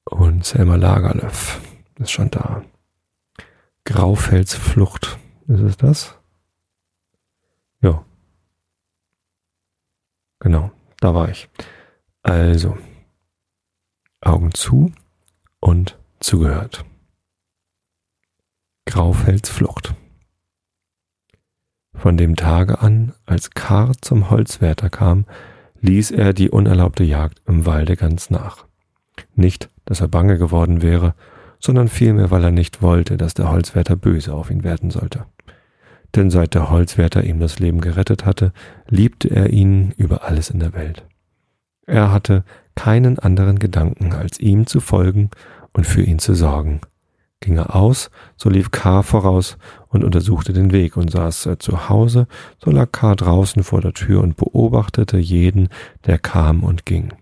und 0.05 0.45
Selma 0.45 0.77
Lagerlöf 0.77 1.61
ist 1.99 2.11
schon 2.11 2.31
da. 2.31 2.63
Graufelsflucht, 3.85 5.19
ist 5.49 5.61
es 5.61 5.77
das? 5.77 6.19
Ja. 7.81 8.05
Genau, 10.41 10.71
da 11.01 11.15
war 11.15 11.29
ich. 11.29 11.49
Also, 12.23 12.77
Augen 14.21 14.53
zu 14.55 14.93
und 15.61 15.99
zugehört. 16.21 16.85
Graufelsflucht. 18.87 19.95
Von 21.95 22.17
dem 22.17 22.37
Tage 22.37 22.81
an, 22.81 23.15
als 23.25 23.51
Kar 23.51 23.93
zum 24.01 24.31
Holzwärter 24.31 24.91
kam, 24.91 25.25
ließ 25.81 26.11
er 26.11 26.33
die 26.33 26.51
unerlaubte 26.51 27.05
Jagd 27.05 27.41
im 27.47 27.67
Walde 27.67 27.97
ganz 27.97 28.31
nach. 28.31 28.67
Nicht, 29.35 29.71
dass 29.85 30.01
er 30.01 30.09
bange 30.09 30.39
geworden 30.39 30.83
wäre, 30.83 31.15
sondern 31.59 31.89
vielmehr, 31.89 32.31
weil 32.31 32.45
er 32.45 32.51
nicht 32.51 32.83
wollte, 32.83 33.17
dass 33.17 33.35
der 33.35 33.51
Holzwärter 33.51 33.97
böse 33.97 34.35
auf 34.35 34.51
ihn 34.51 34.63
werden 34.63 34.91
sollte. 34.91 35.27
Denn 36.15 36.31
seit 36.31 36.55
der 36.55 36.71
Holzwärter 36.71 37.25
ihm 37.25 37.41
das 37.41 37.59
Leben 37.59 37.81
gerettet 37.81 38.25
hatte, 38.25 38.53
liebte 38.89 39.29
er 39.29 39.51
ihn 39.51 39.93
über 39.97 40.25
alles 40.25 40.51
in 40.51 40.61
der 40.61 40.73
Welt. 40.73 41.05
Er 41.87 42.13
hatte 42.13 42.45
keinen 42.75 43.19
anderen 43.19 43.59
Gedanken, 43.59 44.13
als 44.13 44.41
ihm 44.41 44.67
zu 44.67 44.81
folgen 44.81 45.31
und 45.73 45.87
für 45.87 46.03
ihn 46.03 46.19
zu 46.19 46.35
sorgen, 46.35 46.81
Ging 47.41 47.59
er 47.59 47.77
aus, 47.77 48.11
so 48.37 48.49
lief 48.49 48.71
K. 48.71 49.03
voraus 49.03 49.59
und 49.89 50.05
untersuchte 50.05 50.53
den 50.53 50.73
Weg, 50.73 50.97
und 50.97 51.11
saß 51.11 51.47
er 51.47 51.59
zu 51.59 51.89
Hause, 51.89 52.29
so 52.59 52.71
lag 52.71 52.91
K. 52.93 53.15
draußen 53.15 53.63
vor 53.63 53.83
der 53.83 53.93
Tür 53.93 54.23
und 54.23 54.37
beobachtete 54.37 55.19
jeden, 55.19 55.69
der 56.07 56.19
kam 56.19 56.65
und 56.65 56.87
ging. 56.87 57.13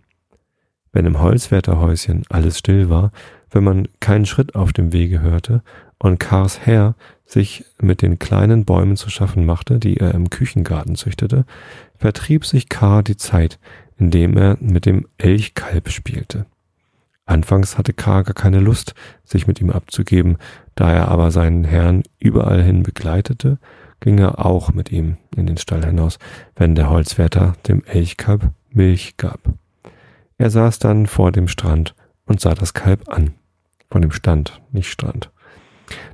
Wenn 0.93 1.07
im 1.07 1.21
Holzwärterhäuschen 1.21 2.23
alles 2.29 2.59
still 2.59 2.89
war, 2.89 3.11
wenn 3.51 3.65
man 3.65 3.89
keinen 3.99 4.27
Schritt 4.27 4.55
auf 4.55 4.73
dem 4.73 4.93
Wege 4.93 5.21
hörte 5.21 5.63
und 5.99 6.21
Kars 6.21 6.61
Herr 6.61 6.95
sich 7.35 7.65
mit 7.83 8.01
den 8.01 8.19
kleinen 8.19 8.65
Bäumen 8.65 8.97
zu 8.97 9.11
schaffen 9.11 9.45
machte, 9.45 9.79
die 9.81 9.99
er 9.99 10.15
im 10.15 10.31
Küchengarten 10.31 10.95
züchtete, 10.95 11.45
vertrieb 11.97 12.47
sich 12.47 12.69
K. 12.69 13.03
die 13.03 13.17
Zeit, 13.17 13.59
indem 13.99 14.37
er 14.37 14.57
mit 14.61 14.87
dem 14.87 15.07
Elchkalb 15.19 15.91
spielte. 15.91 16.47
Anfangs 17.27 17.77
hatte 17.77 17.93
K. 17.93 18.23
gar 18.23 18.35
keine 18.35 18.61
Lust, 18.61 18.95
sich 19.25 19.49
mit 19.49 19.61
ihm 19.61 19.71
abzugeben, 19.71 20.39
da 20.77 20.93
er 20.93 21.09
aber 21.09 21.33
seinen 21.33 21.65
Herrn 21.65 22.05
überall 22.21 22.63
hin 22.63 22.85
begleitete, 22.85 23.59
ging 23.99 24.19
er 24.19 24.45
auch 24.45 24.73
mit 24.73 24.93
ihm 24.93 25.17
in 25.35 25.47
den 25.47 25.57
Stall 25.57 25.85
hinaus, 25.85 26.19
wenn 26.55 26.77
der 26.77 26.89
Holzwärter 26.89 27.55
dem 27.67 27.83
Elchkalb 27.85 28.51
Milch 28.71 29.17
gab. 29.17 29.41
Er 30.39 30.51
saß 30.51 30.79
dann 30.79 31.07
vor 31.07 31.33
dem 31.33 31.49
Strand 31.49 31.97
und 32.27 32.41
sah 32.41 32.55
das 32.55 32.75
Kalb 32.75 33.09
an. 33.09 33.35
Von 33.91 34.03
dem 34.03 34.13
Stand, 34.13 34.61
nicht 34.71 34.91
Strand. 34.91 35.31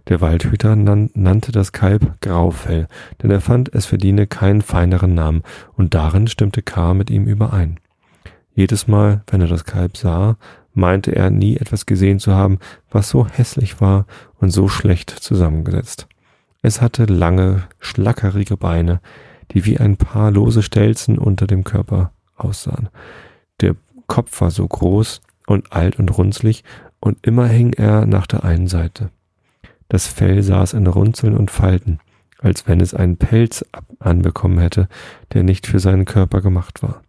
Der 0.09 0.21
Waldhüter 0.21 0.77
nan 0.77 1.11
nannte 1.15 1.53
das 1.53 1.73
Kalb 1.73 2.21
Graufell, 2.21 2.89
denn 3.23 3.31
er 3.31 3.41
fand, 3.41 3.73
es 3.75 3.87
verdiene 3.87 4.27
keinen 4.27 4.63
feineren 4.63 5.15
Namen, 5.15 5.43
und 5.75 5.95
darin 5.95 6.27
stimmte 6.27 6.63
K. 6.63 6.95
mit 6.95 7.11
ihm 7.11 7.27
überein. 7.27 7.79
Jedes 8.55 8.89
Mal, 8.89 9.23
wenn 9.29 9.41
er 9.41 9.47
das 9.47 9.65
Kalb 9.65 9.97
sah, 9.97 10.37
meinte 10.75 11.15
er 11.15 11.31
nie 11.31 11.57
etwas 11.57 11.87
gesehen 11.87 12.19
zu 12.19 12.35
haben, 12.35 12.59
was 12.91 13.09
so 13.09 13.27
hässlich 13.27 13.81
war 13.81 14.07
und 14.39 14.51
so 14.51 14.69
schlecht 14.69 15.11
zusammengesetzt. 15.11 16.07
Es 16.63 16.81
hatte 16.81 17.05
lange, 17.07 17.65
schlackerige 17.79 18.57
Beine, 18.57 19.01
die 19.53 19.65
wie 19.65 19.79
ein 19.79 19.97
paar 19.97 20.31
lose 20.31 20.63
Stelzen 20.63 21.19
unter 21.19 21.47
dem 21.47 21.65
Körper 21.65 22.13
aussahen. 22.37 22.89
Der 23.61 23.77
Kopf 24.07 24.41
war 24.41 24.51
so 24.51 24.67
groß 24.67 25.21
und 25.47 25.73
alt 25.73 25.99
und 25.99 26.17
runzlig, 26.17 26.65
und 27.01 27.27
immer 27.27 27.47
hing 27.47 27.73
er 27.73 28.05
nach 28.05 28.27
der 28.27 28.45
einen 28.45 28.67
Seite. 28.67 29.11
Das 29.91 30.07
Fell 30.07 30.41
saß 30.41 30.75
in 30.75 30.87
Runzeln 30.87 31.37
und 31.37 31.51
Falten, 31.51 31.99
als 32.39 32.69
wenn 32.69 32.81
es 32.81 32.95
einen 32.95 33.17
Pelz 33.17 33.65
anbekommen 33.99 34.59
hätte, 34.59 34.89
der 35.33 35.43
nicht 35.43 35.67
für 35.67 35.81
seinen 35.81 36.05
Körper 36.05 36.41
gemacht 36.41 36.81
war. 36.83 37.03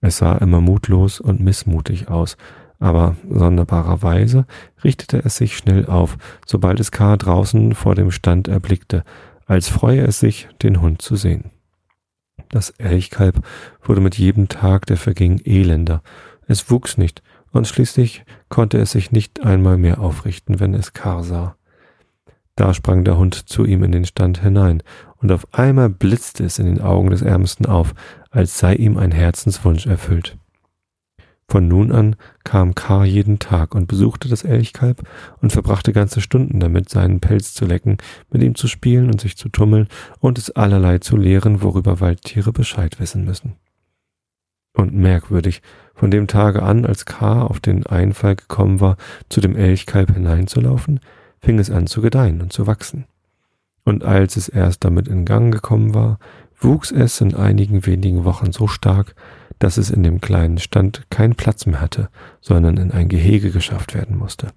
Es 0.00 0.18
sah 0.18 0.36
immer 0.36 0.60
mutlos 0.60 1.20
und 1.20 1.40
missmutig 1.40 2.08
aus, 2.08 2.36
aber 2.78 3.16
sonderbarerweise 3.28 4.46
richtete 4.84 5.24
es 5.24 5.36
sich 5.36 5.56
schnell 5.56 5.86
auf, 5.86 6.18
sobald 6.46 6.78
es 6.78 6.92
K. 6.92 7.16
draußen 7.16 7.74
vor 7.74 7.96
dem 7.96 8.12
Stand 8.12 8.46
erblickte, 8.46 9.02
als 9.46 9.68
freue 9.68 10.02
es 10.02 10.20
sich, 10.20 10.48
den 10.62 10.80
Hund 10.80 11.02
zu 11.02 11.16
sehen. 11.16 11.50
Das 12.48 12.70
Elchkalb 12.70 13.44
wurde 13.82 14.00
mit 14.00 14.16
jedem 14.16 14.48
Tag, 14.48 14.86
der 14.86 14.98
verging, 14.98 15.40
elender. 15.44 16.02
Es 16.46 16.70
wuchs 16.70 16.96
nicht, 16.96 17.24
und 17.50 17.66
schließlich 17.66 18.24
konnte 18.48 18.78
es 18.78 18.92
sich 18.92 19.10
nicht 19.10 19.44
einmal 19.44 19.78
mehr 19.78 20.00
aufrichten, 20.00 20.60
wenn 20.60 20.74
es 20.74 20.92
K. 20.92 21.24
sah. 21.24 21.57
Da 22.58 22.74
sprang 22.74 23.04
der 23.04 23.16
Hund 23.16 23.48
zu 23.48 23.64
ihm 23.64 23.84
in 23.84 23.92
den 23.92 24.04
Stand 24.04 24.42
hinein, 24.42 24.82
und 25.18 25.30
auf 25.30 25.46
einmal 25.54 25.88
blitzte 25.88 26.42
es 26.42 26.58
in 26.58 26.66
den 26.66 26.80
Augen 26.80 27.10
des 27.10 27.22
Ärmsten 27.22 27.66
auf, 27.66 27.94
als 28.30 28.58
sei 28.58 28.74
ihm 28.74 28.96
ein 28.96 29.12
Herzenswunsch 29.12 29.86
erfüllt. 29.86 30.36
Von 31.48 31.68
nun 31.68 31.92
an 31.92 32.16
kam 32.42 32.74
K. 32.74 33.04
jeden 33.04 33.38
Tag 33.38 33.76
und 33.76 33.86
besuchte 33.86 34.28
das 34.28 34.42
Elchkalb 34.42 35.08
und 35.40 35.52
verbrachte 35.52 35.92
ganze 35.92 36.20
Stunden 36.20 36.58
damit, 36.58 36.88
seinen 36.88 37.20
Pelz 37.20 37.54
zu 37.54 37.64
lecken, 37.64 37.98
mit 38.28 38.42
ihm 38.42 38.56
zu 38.56 38.66
spielen 38.66 39.06
und 39.06 39.20
sich 39.20 39.36
zu 39.36 39.48
tummeln 39.50 39.86
und 40.18 40.36
es 40.36 40.50
allerlei 40.50 40.98
zu 40.98 41.16
lehren, 41.16 41.62
worüber 41.62 42.00
Waldtiere 42.00 42.52
Bescheid 42.52 42.98
wissen 42.98 43.24
müssen. 43.24 43.54
Und 44.72 44.94
merkwürdig, 44.94 45.62
von 45.94 46.10
dem 46.10 46.26
Tage 46.26 46.64
an, 46.64 46.84
als 46.84 47.06
K. 47.06 47.40
auf 47.40 47.60
den 47.60 47.86
Einfall 47.86 48.34
gekommen 48.34 48.80
war, 48.80 48.96
zu 49.28 49.40
dem 49.40 49.54
Elchkalb 49.54 50.12
hineinzulaufen, 50.12 50.98
fing 51.40 51.58
es 51.58 51.70
an 51.70 51.86
zu 51.86 52.00
gedeihen 52.00 52.40
und 52.40 52.52
zu 52.52 52.66
wachsen. 52.66 53.06
Und 53.84 54.04
als 54.04 54.36
es 54.36 54.48
erst 54.48 54.84
damit 54.84 55.08
in 55.08 55.24
Gang 55.24 55.52
gekommen 55.52 55.94
war, 55.94 56.18
wuchs 56.60 56.90
es 56.90 57.20
in 57.20 57.34
einigen 57.34 57.86
wenigen 57.86 58.24
Wochen 58.24 58.52
so 58.52 58.66
stark, 58.66 59.14
dass 59.58 59.76
es 59.76 59.90
in 59.90 60.02
dem 60.02 60.20
kleinen 60.20 60.58
Stand 60.58 61.10
keinen 61.10 61.34
Platz 61.34 61.66
mehr 61.66 61.80
hatte, 61.80 62.08
sondern 62.40 62.76
in 62.76 62.92
ein 62.92 63.08
Gehege 63.08 63.50
geschafft 63.50 63.94
werden 63.94 64.16
musste. 64.16 64.48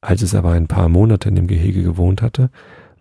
Als 0.00 0.22
es 0.22 0.34
aber 0.34 0.52
ein 0.52 0.68
paar 0.68 0.88
Monate 0.88 1.28
in 1.28 1.34
dem 1.34 1.46
Gehege 1.46 1.82
gewohnt 1.82 2.22
hatte, 2.22 2.50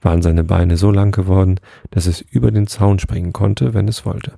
waren 0.01 0.22
seine 0.22 0.44
Beine 0.44 0.77
so 0.77 0.92
lang 0.92 1.12
geworden, 1.12 1.60
dass 1.92 2.06
es 2.06 2.22
über 2.22 2.51
den 2.51 2.68
Zaun 2.68 3.00
springen 3.00 3.34
konnte, 3.34 3.74
wenn 3.74 3.88
es 3.88 4.06
wollte. 4.06 4.34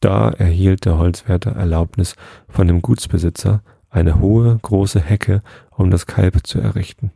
Da 0.00 0.30
erhielt 0.30 0.84
der 0.84 0.98
Holzwärter 0.98 1.52
Erlaubnis 1.52 2.14
von 2.48 2.66
dem 2.68 2.82
Gutsbesitzer, 2.82 3.62
eine 3.90 4.20
hohe, 4.20 4.58
große 4.60 5.00
Hecke 5.00 5.42
um 5.70 5.90
das 5.90 6.06
Kalb 6.06 6.46
zu 6.46 6.60
errichten. 6.60 7.12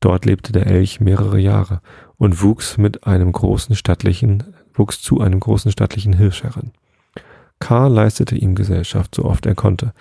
Dort 0.00 0.24
lebte 0.24 0.52
der 0.52 0.66
Elch 0.66 1.00
mehrere 1.00 1.38
Jahre 1.38 1.80
und 2.16 2.42
wuchs 2.42 2.76
mit 2.78 3.06
einem 3.06 3.32
großen 3.32 3.74
stattlichen, 3.76 4.54
wuchs 4.74 5.00
zu 5.00 5.20
einem 5.20 5.40
großen 5.40 5.72
stattlichen 5.72 6.12
Hirsch 6.12 6.42
heran. 6.42 6.72
K. 7.58 7.86
leistete 7.86 8.36
ihm 8.36 8.54
Gesellschaft, 8.54 9.14
so 9.14 9.24
oft 9.24 9.46
er 9.46 9.54
konnte. 9.54 9.92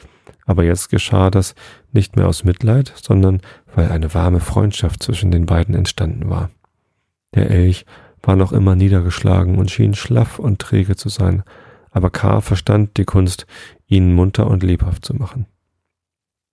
Aber 0.45 0.63
jetzt 0.63 0.89
geschah 0.89 1.31
das 1.31 1.55
nicht 1.91 2.15
mehr 2.15 2.27
aus 2.27 2.43
Mitleid, 2.43 2.93
sondern 3.01 3.41
weil 3.73 3.91
eine 3.91 4.13
warme 4.13 4.41
Freundschaft 4.41 5.01
zwischen 5.01 5.31
den 5.31 5.45
beiden 5.45 5.73
entstanden 5.73 6.29
war. 6.29 6.51
Der 7.33 7.49
Elch 7.49 7.85
war 8.21 8.35
noch 8.35 8.51
immer 8.51 8.75
niedergeschlagen 8.75 9.57
und 9.57 9.71
schien 9.71 9.93
schlaff 9.93 10.39
und 10.39 10.59
träge 10.59 10.95
zu 10.95 11.09
sein, 11.09 11.43
aber 11.91 12.09
K. 12.09 12.41
verstand 12.41 12.97
die 12.97 13.05
Kunst, 13.05 13.47
ihn 13.87 14.13
munter 14.13 14.47
und 14.47 14.63
lebhaft 14.63 15.05
zu 15.05 15.13
machen. 15.13 15.45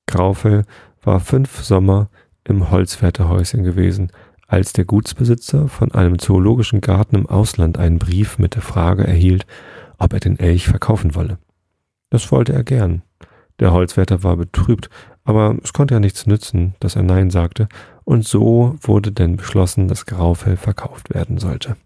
Graufell 0.07 0.65
war 1.03 1.21
fünf 1.21 1.63
Sommer 1.65 2.11
im 2.45 2.71
Holzwärterhäuschen 2.71 3.63
gewesen, 3.63 4.11
als 4.47 4.73
der 4.73 4.85
Gutsbesitzer 4.85 5.69
von 5.69 5.93
einem 5.93 6.19
zoologischen 6.19 6.81
Garten 6.81 7.17
im 7.17 7.27
Ausland 7.27 7.79
einen 7.79 7.99
Brief 7.99 8.39
mit 8.39 8.55
der 8.55 8.63
Frage 8.63 9.07
erhielt, 9.07 9.47
ob 9.99 10.13
er 10.13 10.21
den 10.21 10.39
Elch 10.39 10.67
verkaufen 10.67 11.15
wolle. 11.15 11.39
Das 12.11 12.31
wollte 12.31 12.53
er 12.53 12.65
gern. 12.65 13.03
Der 13.61 13.73
Holzwärter 13.73 14.23
war 14.23 14.37
betrübt, 14.37 14.91
aber 15.25 15.57
es 15.63 15.73
konnte 15.73 15.95
ja 15.95 16.01
nichts 16.01 16.27
nützen, 16.27 16.75
dass 16.81 16.97
er 16.97 17.03
Nein 17.03 17.31
sagte, 17.31 17.69
und 18.05 18.27
so 18.27 18.77
wurde 18.83 19.13
denn 19.13 19.37
beschlossen, 19.37 19.89
dass 19.89 20.07
Graufell 20.07 20.57
verkauft 20.57 21.15
werden 21.15 21.39
sollte. 21.39 21.77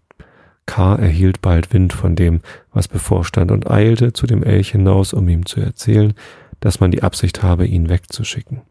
K. 0.65 0.95
erhielt 0.95 1.41
bald 1.41 1.71
Wind 1.73 1.93
von 1.93 2.15
dem, 2.15 2.41
was 2.73 2.87
bevorstand, 2.87 3.51
und 3.51 3.69
eilte 3.69 4.11
zu 4.11 4.27
dem 4.27 4.43
Elch 4.43 4.71
hinaus, 4.71 5.13
um 5.13 5.29
ihm 5.29 5.45
zu 5.45 5.61
erzählen, 5.61 6.13
dass 6.59 6.79
man 6.79 6.91
die 6.91 7.03
Absicht 7.03 7.43
habe, 7.43 7.65
ihn 7.65 7.89
wegzuschicken. 7.89 8.61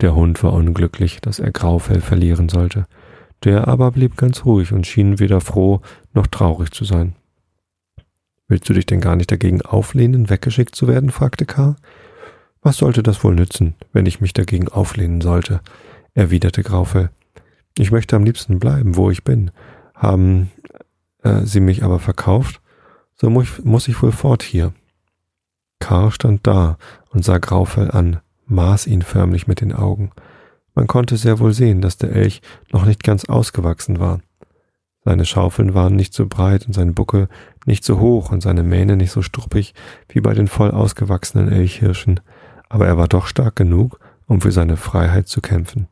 Der 0.00 0.14
Hund 0.14 0.42
war 0.42 0.52
unglücklich, 0.52 1.20
dass 1.20 1.38
er 1.38 1.52
Graufell 1.52 2.00
verlieren 2.00 2.48
sollte. 2.48 2.86
Der 3.44 3.68
aber 3.68 3.90
blieb 3.90 4.16
ganz 4.16 4.44
ruhig 4.44 4.72
und 4.72 4.86
schien 4.86 5.18
weder 5.18 5.40
froh 5.40 5.80
noch 6.12 6.26
traurig 6.26 6.70
zu 6.72 6.84
sein. 6.84 7.14
Willst 8.48 8.68
du 8.68 8.74
dich 8.74 8.86
denn 8.86 9.00
gar 9.00 9.16
nicht 9.16 9.30
dagegen 9.30 9.62
auflehnen, 9.62 10.30
weggeschickt 10.30 10.74
zu 10.74 10.88
werden? 10.88 11.10
fragte 11.10 11.46
K. 11.46 11.76
Was 12.62 12.78
sollte 12.78 13.02
das 13.02 13.22
wohl 13.24 13.34
nützen, 13.34 13.74
wenn 13.92 14.06
ich 14.06 14.20
mich 14.20 14.32
dagegen 14.32 14.68
auflehnen 14.68 15.20
sollte? 15.20 15.60
erwiderte 16.14 16.62
Graufell. 16.62 17.10
Ich 17.76 17.90
möchte 17.90 18.14
am 18.16 18.24
liebsten 18.24 18.60
bleiben, 18.60 18.96
wo 18.96 19.10
ich 19.10 19.24
bin. 19.24 19.50
Haben 19.94 20.50
äh, 21.22 21.40
sie 21.42 21.60
mich 21.60 21.82
aber 21.82 21.98
verkauft, 21.98 22.60
so 23.16 23.30
muss, 23.30 23.62
muss 23.64 23.88
ich 23.88 24.00
wohl 24.00 24.12
fort 24.12 24.42
hier. 24.42 24.72
Karl 25.80 26.10
stand 26.12 26.46
da 26.46 26.78
und 27.10 27.24
sah 27.24 27.38
Graufell 27.38 27.90
an, 27.90 28.20
maß 28.46 28.86
ihn 28.86 29.02
förmlich 29.02 29.46
mit 29.46 29.60
den 29.60 29.72
Augen. 29.72 30.10
Man 30.74 30.86
konnte 30.86 31.16
sehr 31.16 31.38
wohl 31.38 31.52
sehen, 31.52 31.80
dass 31.80 31.96
der 31.96 32.12
Elch 32.12 32.42
noch 32.72 32.84
nicht 32.84 33.04
ganz 33.04 33.24
ausgewachsen 33.26 34.00
war. 34.00 34.20
Seine 35.04 35.26
Schaufeln 35.26 35.74
waren 35.74 35.96
nicht 35.96 36.14
so 36.14 36.26
breit 36.26 36.66
und 36.66 36.72
sein 36.72 36.94
Buckel 36.94 37.28
nicht 37.66 37.84
so 37.84 38.00
hoch 38.00 38.32
und 38.32 38.42
seine 38.42 38.62
Mähne 38.62 38.96
nicht 38.96 39.12
so 39.12 39.22
struppig 39.22 39.74
wie 40.08 40.20
bei 40.20 40.32
den 40.32 40.48
voll 40.48 40.70
ausgewachsenen 40.70 41.52
Elchhirschen, 41.52 42.20
aber 42.68 42.86
er 42.86 42.96
war 42.96 43.08
doch 43.08 43.26
stark 43.26 43.56
genug, 43.56 44.00
um 44.26 44.40
für 44.40 44.52
seine 44.52 44.76
Freiheit 44.76 45.28
zu 45.28 45.40
kämpfen. 45.42 45.88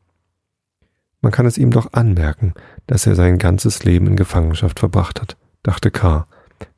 Man 1.20 1.30
kann 1.30 1.46
es 1.46 1.58
ihm 1.58 1.70
doch 1.70 1.92
anmerken, 1.92 2.54
dass 2.86 3.06
er 3.06 3.14
sein 3.14 3.38
ganzes 3.38 3.84
Leben 3.84 4.08
in 4.08 4.16
Gefangenschaft 4.16 4.80
verbracht 4.80 5.20
hat, 5.20 5.36
dachte 5.62 5.90
K., 5.90 6.26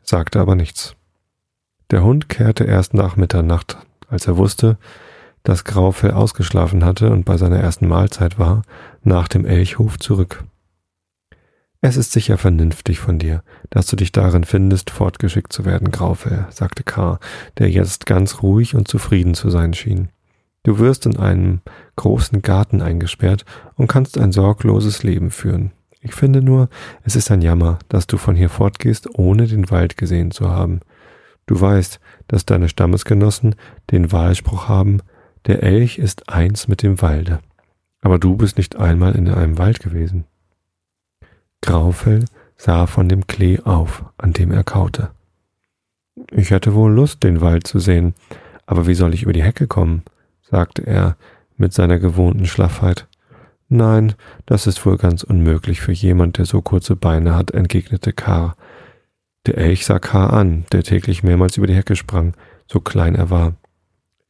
sagte 0.02 0.40
aber 0.40 0.54
nichts. 0.54 0.96
Der 1.90 2.02
Hund 2.02 2.28
kehrte 2.28 2.64
erst 2.64 2.94
nach 2.94 3.16
Mitternacht, 3.16 3.78
als 4.08 4.26
er 4.26 4.36
wusste, 4.36 4.76
dass 5.44 5.64
Graufell 5.64 6.10
ausgeschlafen 6.10 6.84
hatte 6.84 7.10
und 7.10 7.24
bei 7.24 7.36
seiner 7.36 7.58
ersten 7.58 7.86
Mahlzeit 7.86 8.38
war, 8.38 8.62
nach 9.02 9.28
dem 9.28 9.46
Elchhof 9.46 9.98
zurück. 9.98 10.42
Es 11.80 11.98
ist 11.98 12.12
sicher 12.12 12.38
vernünftig 12.38 12.98
von 12.98 13.18
dir, 13.18 13.42
dass 13.68 13.86
du 13.86 13.94
dich 13.94 14.10
darin 14.10 14.44
findest, 14.44 14.88
fortgeschickt 14.88 15.52
zu 15.52 15.66
werden, 15.66 15.90
Graufell, 15.90 16.46
sagte 16.48 16.82
K., 16.82 17.20
der 17.58 17.70
jetzt 17.70 18.06
ganz 18.06 18.42
ruhig 18.42 18.74
und 18.74 18.88
zufrieden 18.88 19.34
zu 19.34 19.50
sein 19.50 19.74
schien. 19.74 20.08
Du 20.62 20.78
wirst 20.78 21.04
in 21.04 21.18
einem 21.18 21.60
großen 21.96 22.40
Garten 22.40 22.80
eingesperrt 22.80 23.44
und 23.76 23.86
kannst 23.86 24.16
ein 24.16 24.32
sorgloses 24.32 25.02
Leben 25.02 25.30
führen. 25.30 25.72
Ich 26.00 26.14
finde 26.14 26.40
nur, 26.40 26.70
es 27.02 27.16
ist 27.16 27.30
ein 27.30 27.42
Jammer, 27.42 27.78
dass 27.90 28.06
du 28.06 28.16
von 28.16 28.34
hier 28.34 28.48
fortgehst, 28.48 29.18
ohne 29.18 29.46
den 29.46 29.70
Wald 29.70 29.98
gesehen 29.98 30.30
zu 30.30 30.48
haben. 30.48 30.80
Du 31.44 31.60
weißt, 31.60 32.00
dass 32.28 32.46
deine 32.46 32.70
Stammesgenossen 32.70 33.56
den 33.90 34.10
Wahlspruch 34.10 34.68
haben, 34.68 35.00
der 35.46 35.62
Elch 35.62 35.98
ist 35.98 36.28
eins 36.28 36.68
mit 36.68 36.82
dem 36.82 37.00
Walde. 37.02 37.40
Aber 38.00 38.18
du 38.18 38.36
bist 38.36 38.56
nicht 38.56 38.76
einmal 38.76 39.14
in 39.14 39.28
einem 39.28 39.58
Wald 39.58 39.80
gewesen. 39.80 40.24
Graufell 41.60 42.24
sah 42.56 42.86
von 42.86 43.08
dem 43.08 43.26
Klee 43.26 43.60
auf, 43.60 44.04
an 44.18 44.32
dem 44.32 44.50
er 44.50 44.64
kaute. 44.64 45.10
Ich 46.30 46.50
hätte 46.50 46.74
wohl 46.74 46.92
Lust, 46.92 47.22
den 47.22 47.40
Wald 47.40 47.66
zu 47.66 47.78
sehen, 47.78 48.14
aber 48.66 48.86
wie 48.86 48.94
soll 48.94 49.14
ich 49.14 49.22
über 49.22 49.32
die 49.32 49.42
Hecke 49.42 49.66
kommen? 49.66 50.02
sagte 50.42 50.86
er 50.86 51.16
mit 51.56 51.72
seiner 51.72 51.98
gewohnten 51.98 52.46
Schlaffheit. 52.46 53.08
Nein, 53.68 54.14
das 54.46 54.66
ist 54.66 54.84
wohl 54.84 54.98
ganz 54.98 55.22
unmöglich 55.22 55.80
für 55.80 55.92
jemand, 55.92 56.38
der 56.38 56.44
so 56.44 56.60
kurze 56.60 56.96
Beine 56.96 57.34
hat, 57.34 57.50
entgegnete 57.50 58.12
Karr. 58.12 58.56
Der 59.46 59.58
Elch 59.58 59.84
sah 59.84 59.98
Karr 59.98 60.32
an, 60.32 60.64
der 60.72 60.82
täglich 60.82 61.22
mehrmals 61.22 61.56
über 61.56 61.66
die 61.66 61.74
Hecke 61.74 61.96
sprang, 61.96 62.34
so 62.66 62.80
klein 62.80 63.14
er 63.14 63.30
war. 63.30 63.54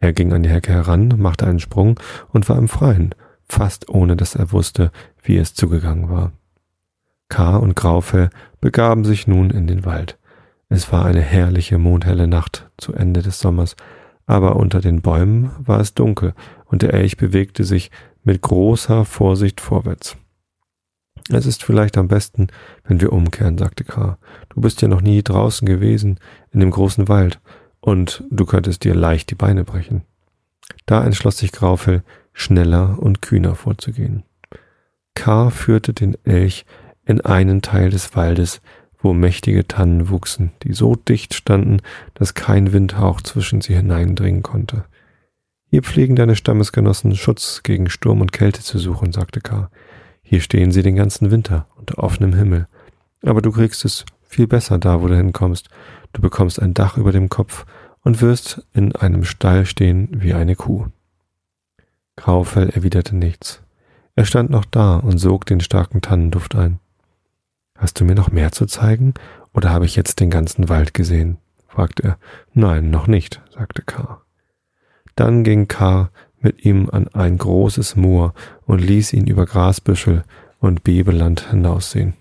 Er 0.04 0.12
ging 0.12 0.34
an 0.34 0.42
die 0.42 0.50
Hecke 0.50 0.70
heran, 0.70 1.14
machte 1.16 1.46
einen 1.46 1.60
Sprung 1.60 1.98
und 2.28 2.46
war 2.50 2.58
im 2.58 2.68
Freien, 2.68 3.14
fast 3.48 3.88
ohne 3.88 4.16
dass 4.16 4.34
er 4.34 4.52
wusste, 4.52 4.92
wie 5.22 5.38
es 5.38 5.54
zugegangen 5.54 6.10
war. 6.10 6.32
K. 7.30 7.56
und 7.56 7.74
Graufell 7.74 8.28
begaben 8.60 9.06
sich 9.06 9.26
nun 9.26 9.48
in 9.48 9.66
den 9.66 9.86
Wald. 9.86 10.18
Es 10.68 10.92
war 10.92 11.06
eine 11.06 11.22
herrliche 11.22 11.78
mondhelle 11.78 12.26
Nacht 12.26 12.68
zu 12.76 12.92
Ende 12.92 13.22
des 13.22 13.38
Sommers, 13.38 13.76
aber 14.26 14.56
unter 14.56 14.82
den 14.82 15.00
Bäumen 15.00 15.52
war 15.58 15.80
es 15.80 15.94
dunkel 15.94 16.34
und 16.66 16.82
der 16.82 16.92
Elch 16.92 17.16
bewegte 17.16 17.64
sich 17.64 17.90
mit 18.24 18.42
großer 18.42 19.06
Vorsicht 19.06 19.62
vorwärts. 19.62 20.18
Es 21.30 21.46
ist 21.46 21.64
vielleicht 21.64 21.96
am 21.96 22.08
besten, 22.08 22.48
wenn 22.86 23.00
wir 23.00 23.10
umkehren, 23.10 23.56
sagte 23.56 23.84
K. 23.84 24.18
Du 24.50 24.60
bist 24.60 24.82
ja 24.82 24.88
noch 24.88 25.00
nie 25.00 25.22
draußen 25.22 25.64
gewesen, 25.66 26.20
in 26.52 26.60
dem 26.60 26.72
großen 26.72 27.08
Wald, 27.08 27.40
und 27.84 28.24
du 28.30 28.46
könntest 28.46 28.84
dir 28.84 28.94
leicht 28.94 29.30
die 29.30 29.34
Beine 29.34 29.62
brechen. 29.62 30.04
Da 30.86 31.04
entschloss 31.04 31.36
sich 31.36 31.52
Graufell, 31.52 32.02
schneller 32.32 32.98
und 32.98 33.20
kühner 33.20 33.54
vorzugehen. 33.56 34.22
K. 35.14 35.50
führte 35.50 35.92
den 35.92 36.16
Elch 36.24 36.64
in 37.04 37.20
einen 37.20 37.60
Teil 37.60 37.90
des 37.90 38.16
Waldes, 38.16 38.62
wo 38.98 39.12
mächtige 39.12 39.68
Tannen 39.68 40.08
wuchsen, 40.08 40.52
die 40.62 40.72
so 40.72 40.96
dicht 40.96 41.34
standen, 41.34 41.82
dass 42.14 42.32
kein 42.32 42.72
Windhauch 42.72 43.20
zwischen 43.20 43.60
sie 43.60 43.74
hineindringen 43.74 44.42
konnte. 44.42 44.86
Hier 45.66 45.82
pflegen 45.82 46.16
deine 46.16 46.36
Stammesgenossen 46.36 47.14
Schutz 47.16 47.60
gegen 47.64 47.90
Sturm 47.90 48.22
und 48.22 48.32
Kälte 48.32 48.62
zu 48.62 48.78
suchen, 48.78 49.12
sagte 49.12 49.42
K. 49.42 49.70
Hier 50.22 50.40
stehen 50.40 50.72
sie 50.72 50.82
den 50.82 50.96
ganzen 50.96 51.30
Winter 51.30 51.66
unter 51.76 51.98
offenem 51.98 52.32
Himmel. 52.32 52.66
Aber 53.22 53.42
du 53.42 53.52
kriegst 53.52 53.84
es 53.84 54.06
viel 54.22 54.46
besser 54.46 54.78
da, 54.78 55.02
wo 55.02 55.08
du 55.08 55.16
hinkommst. 55.16 55.68
Du 56.14 56.22
bekommst 56.22 56.62
ein 56.62 56.72
Dach 56.72 56.96
über 56.96 57.12
dem 57.12 57.28
Kopf 57.28 57.66
und 58.02 58.22
wirst 58.22 58.66
in 58.72 58.94
einem 58.96 59.24
Stall 59.24 59.66
stehen 59.66 60.08
wie 60.12 60.32
eine 60.32 60.56
Kuh. 60.56 60.86
Graufell 62.16 62.70
erwiderte 62.70 63.16
nichts. 63.16 63.60
Er 64.14 64.24
stand 64.24 64.48
noch 64.48 64.64
da 64.64 64.96
und 64.96 65.18
sog 65.18 65.44
den 65.44 65.60
starken 65.60 66.00
Tannenduft 66.00 66.54
ein. 66.54 66.78
Hast 67.76 67.98
du 67.98 68.04
mir 68.04 68.14
noch 68.14 68.30
mehr 68.30 68.52
zu 68.52 68.66
zeigen, 68.66 69.14
oder 69.52 69.70
habe 69.70 69.86
ich 69.86 69.96
jetzt 69.96 70.20
den 70.20 70.30
ganzen 70.30 70.68
Wald 70.68 70.94
gesehen? 70.94 71.38
fragte 71.66 72.04
er. 72.04 72.18
Nein, 72.52 72.90
noch 72.90 73.08
nicht, 73.08 73.42
sagte 73.50 73.82
K. 73.82 74.20
Dann 75.16 75.42
ging 75.42 75.66
K. 75.66 76.10
mit 76.38 76.64
ihm 76.64 76.88
an 76.90 77.08
ein 77.08 77.38
großes 77.38 77.96
Moor 77.96 78.34
und 78.66 78.78
ließ 78.78 79.12
ihn 79.14 79.26
über 79.26 79.46
Grasbüschel 79.46 80.22
und 80.60 80.84
Bebeland 80.84 81.50
hinaussehen. 81.50 82.14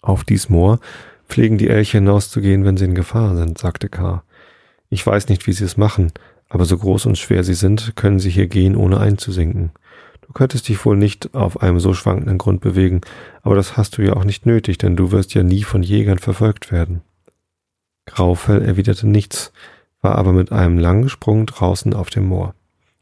Auf 0.00 0.22
dies 0.22 0.48
Moor 0.48 0.78
pflegen 1.28 1.58
die 1.58 1.68
Elche 1.68 1.98
hinauszugehen, 1.98 2.64
wenn 2.64 2.76
sie 2.76 2.84
in 2.84 2.94
Gefahr 2.94 3.36
sind, 3.36 3.58
sagte 3.58 3.88
K. 3.88 4.22
Ich 4.88 5.06
weiß 5.06 5.28
nicht, 5.28 5.46
wie 5.46 5.52
sie 5.52 5.64
es 5.64 5.76
machen, 5.76 6.12
aber 6.48 6.64
so 6.64 6.78
groß 6.78 7.06
und 7.06 7.18
schwer 7.18 7.44
sie 7.44 7.54
sind, 7.54 7.96
können 7.96 8.18
sie 8.18 8.30
hier 8.30 8.46
gehen, 8.46 8.76
ohne 8.76 9.00
einzusinken. 9.00 9.70
Du 10.22 10.32
könntest 10.32 10.68
dich 10.68 10.84
wohl 10.84 10.96
nicht 10.96 11.34
auf 11.34 11.62
einem 11.62 11.80
so 11.80 11.94
schwankenden 11.94 12.38
Grund 12.38 12.60
bewegen, 12.60 13.00
aber 13.42 13.54
das 13.54 13.76
hast 13.76 13.96
du 13.96 14.02
ja 14.02 14.14
auch 14.14 14.24
nicht 14.24 14.46
nötig, 14.46 14.78
denn 14.78 14.96
du 14.96 15.12
wirst 15.12 15.34
ja 15.34 15.42
nie 15.42 15.62
von 15.62 15.82
Jägern 15.82 16.18
verfolgt 16.18 16.72
werden. 16.72 17.02
Graufell 18.06 18.62
erwiderte 18.62 19.06
nichts, 19.06 19.52
war 20.00 20.16
aber 20.16 20.32
mit 20.32 20.52
einem 20.52 20.78
langen 20.78 21.08
Sprung 21.08 21.46
draußen 21.46 21.94
auf 21.94 22.10
dem 22.10 22.26
Moor. 22.26 22.54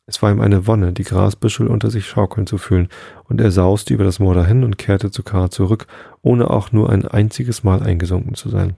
Es 0.06 0.20
war 0.20 0.30
ihm 0.30 0.40
eine 0.40 0.66
Wonne, 0.66 0.92
die 0.92 1.04
Grasbüschel 1.04 1.66
unter 1.66 1.90
sich 1.90 2.06
schaukeln 2.06 2.46
zu 2.46 2.58
fühlen, 2.58 2.88
und 3.24 3.40
er 3.40 3.50
sauste 3.50 3.94
über 3.94 4.04
das 4.04 4.18
Moor 4.18 4.34
dahin 4.34 4.62
und 4.62 4.76
kehrte 4.76 5.10
zu 5.10 5.22
Karl 5.22 5.50
zurück, 5.50 5.86
ohne 6.20 6.50
auch 6.50 6.72
nur 6.72 6.90
ein 6.90 7.06
einziges 7.06 7.64
Mal 7.64 7.82
eingesunken 7.82 8.34
zu 8.34 8.50
sein. 8.50 8.76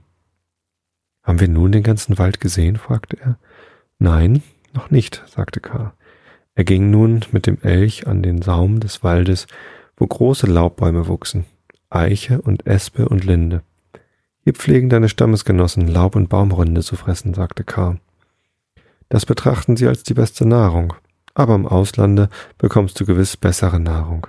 Haben 1.23 1.41
wir 1.41 1.49
nun 1.49 1.73
den 1.73 1.83
ganzen 1.83 2.17
Wald 2.17 2.39
gesehen? 2.39 2.77
fragte 2.77 3.17
er. 3.19 3.37
Nein, 3.99 4.41
noch 4.73 4.89
nicht, 4.89 5.23
sagte 5.27 5.59
Karl. 5.59 5.91
Er 6.55 6.63
ging 6.63 6.89
nun 6.89 7.25
mit 7.31 7.45
dem 7.45 7.61
Elch 7.61 8.07
an 8.07 8.23
den 8.23 8.41
Saum 8.41 8.79
des 8.79 9.03
Waldes, 9.03 9.47
wo 9.97 10.07
große 10.07 10.47
Laubbäume 10.47 11.07
wuchsen, 11.07 11.45
Eiche 11.89 12.41
und 12.41 12.65
Espe 12.65 13.09
und 13.09 13.25
Linde. 13.25 13.63
Hier 14.43 14.53
pflegen 14.53 14.89
deine 14.89 15.09
Stammesgenossen 15.09 15.87
Laub 15.87 16.15
und 16.15 16.29
Baumrinde 16.29 16.81
zu 16.81 16.95
fressen, 16.95 17.33
sagte 17.33 17.65
K. 17.65 17.97
Das 19.09 19.25
betrachten 19.25 19.75
sie 19.75 19.87
als 19.87 20.03
die 20.03 20.13
beste 20.13 20.47
Nahrung, 20.47 20.93
aber 21.37 21.53
im 21.53 21.67
Auslande 21.67 22.29
bekommst 22.57 22.99
du 22.99 23.05
gewiss 23.05 23.37
bessere 23.37 23.79
Nahrung. 23.79 24.25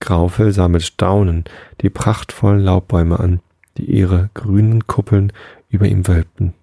Graufell 0.00 0.52
sah 0.52 0.66
mit 0.66 0.82
Staunen 0.82 1.44
die 1.80 1.90
prachtvollen 1.90 2.60
Laubbäume 2.60 3.20
an, 3.20 3.40
die 3.76 3.84
ihre 3.84 4.30
grünen 4.34 4.88
Kuppeln 4.88 5.32
über 5.68 5.86
ihm 5.86 6.08
wölbten. 6.08 6.54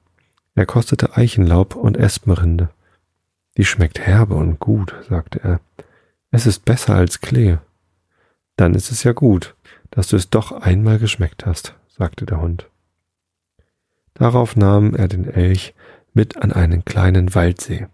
Er 0.55 0.65
kostete 0.65 1.15
Eichenlaub 1.15 1.75
und 1.75 1.95
Espenrinde. 1.95 2.69
Die 3.55 3.63
schmeckt 3.63 3.99
herbe 3.99 4.35
und 4.35 4.59
gut, 4.59 4.93
sagte 5.07 5.39
er. 5.41 5.61
Es 6.31 6.45
ist 6.45 6.65
besser 6.65 6.95
als 6.95 7.21
Klee. 7.21 7.57
Dann 8.57 8.75
ist 8.75 8.91
es 8.91 9.03
ja 9.03 9.13
gut, 9.13 9.55
dass 9.89 10.09
du 10.09 10.17
es 10.17 10.29
doch 10.29 10.51
einmal 10.51 10.99
geschmeckt 10.99 11.45
hast, 11.45 11.75
sagte 11.87 12.25
der 12.25 12.41
Hund. 12.41 12.69
Darauf 14.15 14.57
nahm 14.57 14.95
er 14.95 15.07
den 15.07 15.29
Elch 15.29 15.73
mit 16.13 16.35
an 16.35 16.51
einen 16.51 16.83
kleinen 16.83 17.33
Waldsee. 17.35 17.87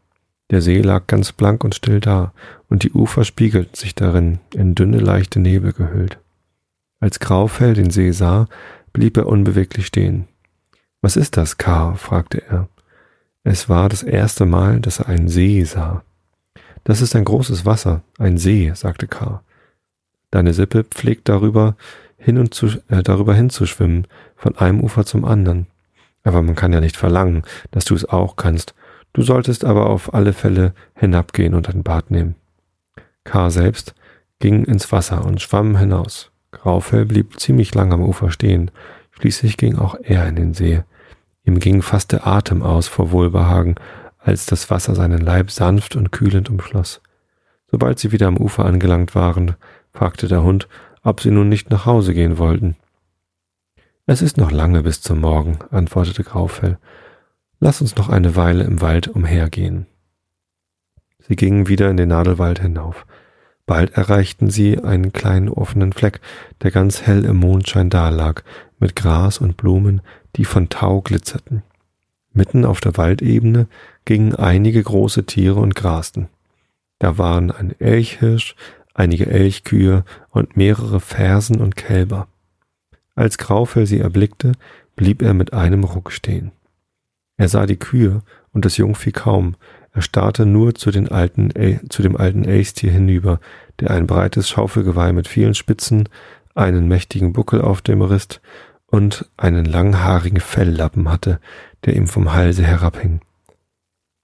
Der 0.53 0.61
See 0.61 0.81
lag 0.81 1.07
ganz 1.07 1.31
blank 1.31 1.63
und 1.63 1.73
still 1.73 1.99
da, 1.99 2.31
und 2.69 2.83
die 2.83 2.91
Ufer 2.91 3.23
spiegelten 3.23 3.73
sich 3.73 3.95
darin, 3.95 4.37
in 4.53 4.75
dünne, 4.75 4.99
leichte 4.99 5.39
Nebel 5.39 5.73
gehüllt. 5.73 6.19
Als 6.99 7.19
Graufell 7.19 7.73
den 7.73 7.89
See 7.89 8.11
sah, 8.11 8.47
blieb 8.93 9.17
er 9.17 9.25
unbeweglich 9.25 9.87
stehen. 9.87 10.27
Was 11.01 11.15
ist 11.15 11.37
das, 11.37 11.57
K? 11.57 11.95
fragte 11.95 12.43
er. 12.47 12.69
Es 13.43 13.67
war 13.67 13.89
das 13.89 14.03
erste 14.03 14.45
Mal, 14.45 14.79
dass 14.79 14.99
er 14.99 15.07
einen 15.07 15.27
See 15.27 15.63
sah. 15.63 16.03
Das 16.83 17.01
ist 17.01 17.15
ein 17.15 17.25
großes 17.25 17.65
Wasser, 17.65 18.03
ein 18.19 18.37
See, 18.37 18.71
sagte 18.75 19.07
K. 19.07 19.41
Deine 20.29 20.53
Sippe 20.53 20.83
pflegt 20.83 21.29
darüber 21.29 21.77
hin 22.15 22.37
und 22.37 22.53
zu, 22.53 22.67
äh, 22.89 23.01
darüber 23.01 23.33
hinzuschwimmen, 23.33 24.05
von 24.35 24.55
einem 24.55 24.81
Ufer 24.81 25.03
zum 25.03 25.25
anderen. 25.25 25.65
Aber 26.23 26.43
man 26.43 26.53
kann 26.53 26.73
ja 26.73 26.79
nicht 26.79 26.95
verlangen, 26.95 27.41
dass 27.71 27.85
du 27.85 27.95
es 27.95 28.05
auch 28.05 28.35
kannst. 28.35 28.75
Du 29.13 29.21
solltest 29.21 29.63
aber 29.63 29.89
auf 29.89 30.13
alle 30.13 30.33
Fälle 30.33 30.73
hinabgehen 30.95 31.53
und 31.53 31.69
ein 31.69 31.83
Bad 31.83 32.11
nehmen. 32.11 32.35
K. 33.23 33.49
selbst 33.49 33.93
ging 34.39 34.65
ins 34.65 34.91
Wasser 34.91 35.23
und 35.23 35.41
schwamm 35.41 35.77
hinaus. 35.77 36.31
Graufell 36.51 37.05
blieb 37.05 37.39
ziemlich 37.39 37.73
lang 37.73 37.93
am 37.93 38.01
Ufer 38.01 38.31
stehen. 38.31 38.71
Schließlich 39.11 39.57
ging 39.57 39.77
auch 39.77 39.95
er 40.01 40.27
in 40.27 40.35
den 40.35 40.53
See. 40.53 40.83
Ihm 41.45 41.59
ging 41.59 41.81
fast 41.81 42.11
der 42.11 42.25
Atem 42.27 42.61
aus 42.61 42.87
vor 42.87 43.11
Wohlbehagen, 43.11 43.75
als 44.17 44.45
das 44.45 44.69
Wasser 44.69 44.95
seinen 44.95 45.19
Leib 45.19 45.51
sanft 45.51 45.95
und 45.95 46.11
kühlend 46.11 46.49
umschloss. 46.49 47.01
Sobald 47.69 47.99
sie 47.99 48.11
wieder 48.11 48.27
am 48.27 48.37
Ufer 48.37 48.65
angelangt 48.65 49.15
waren, 49.15 49.55
fragte 49.91 50.27
der 50.27 50.43
Hund, 50.43 50.67
ob 51.03 51.21
sie 51.21 51.31
nun 51.31 51.49
nicht 51.49 51.69
nach 51.69 51.85
Hause 51.85 52.13
gehen 52.13 52.37
wollten. 52.37 52.75
Es 54.05 54.21
ist 54.21 54.37
noch 54.37 54.51
lange 54.51 54.83
bis 54.83 55.01
zum 55.01 55.19
Morgen, 55.19 55.59
antwortete 55.71 56.23
Graufell. 56.23 56.77
Lass 57.63 57.79
uns 57.79 57.95
noch 57.95 58.09
eine 58.09 58.35
Weile 58.35 58.65
im 58.65 58.81
Wald 58.81 59.07
umhergehen. 59.07 59.85
Sie 61.19 61.37
gingen 61.37 61.69
wieder 61.69 61.89
in 61.89 61.95
den 61.95 62.09
Nadelwald 62.09 62.59
hinauf. 62.59 63.05
Bald 63.65 63.93
erreichten 63.93 64.49
sie 64.49 64.83
einen 64.83 65.13
kleinen 65.13 65.47
offenen 65.47 65.93
Fleck, 65.93 66.19
der 66.61 66.71
ganz 66.71 67.03
hell 67.03 67.23
im 67.23 67.37
Mondschein 67.37 67.89
dalag, 67.89 68.43
mit 68.79 68.97
Gras 68.97 69.37
und 69.37 69.55
Blumen, 69.55 70.01
die 70.35 70.43
von 70.43 70.67
Tau 70.67 70.99
glitzerten. 70.99 71.63
Mitten 72.33 72.65
auf 72.65 72.81
der 72.81 72.97
Waldebene 72.97 73.67
gingen 74.03 74.35
einige 74.35 74.83
große 74.83 75.25
Tiere 75.25 75.61
und 75.61 75.73
grasten. 75.73 76.27
Da 76.99 77.17
waren 77.17 77.49
ein 77.49 77.79
Elchhirsch, 77.79 78.57
einige 78.93 79.27
Elchkühe 79.27 80.03
und 80.31 80.57
mehrere 80.57 80.99
Fersen 80.99 81.61
und 81.61 81.77
Kälber. 81.77 82.27
Als 83.15 83.37
Graufell 83.37 83.85
sie 83.85 84.01
erblickte, 84.01 84.51
blieb 84.97 85.21
er 85.21 85.33
mit 85.33 85.53
einem 85.53 85.85
Ruck 85.85 86.11
stehen. 86.11 86.51
Er 87.37 87.47
sah 87.47 87.65
die 87.65 87.77
Kühe 87.77 88.21
und 88.51 88.65
das 88.65 88.77
Jungvieh 88.77 89.11
kaum, 89.11 89.55
er 89.91 90.01
starrte 90.01 90.45
nur 90.45 90.73
zu, 90.73 90.89
den 90.89 91.09
alten 91.09 91.51
El 91.51 91.79
zu 91.89 92.01
dem 92.01 92.17
alten 92.17 92.45
Elchstier 92.45 92.91
hinüber, 92.91 93.39
der 93.79 93.91
ein 93.91 94.07
breites 94.07 94.49
Schaufelgeweih 94.49 95.13
mit 95.13 95.27
vielen 95.27 95.53
Spitzen, 95.53 96.09
einen 96.55 96.87
mächtigen 96.87 97.31
Buckel 97.33 97.61
auf 97.61 97.81
dem 97.81 98.01
Rist 98.01 98.41
und 98.87 99.29
einen 99.37 99.65
langhaarigen 99.65 100.39
Felllappen 100.39 101.09
hatte, 101.09 101.39
der 101.85 101.95
ihm 101.95 102.07
vom 102.07 102.33
Halse 102.33 102.63
herabhing. 102.63 103.21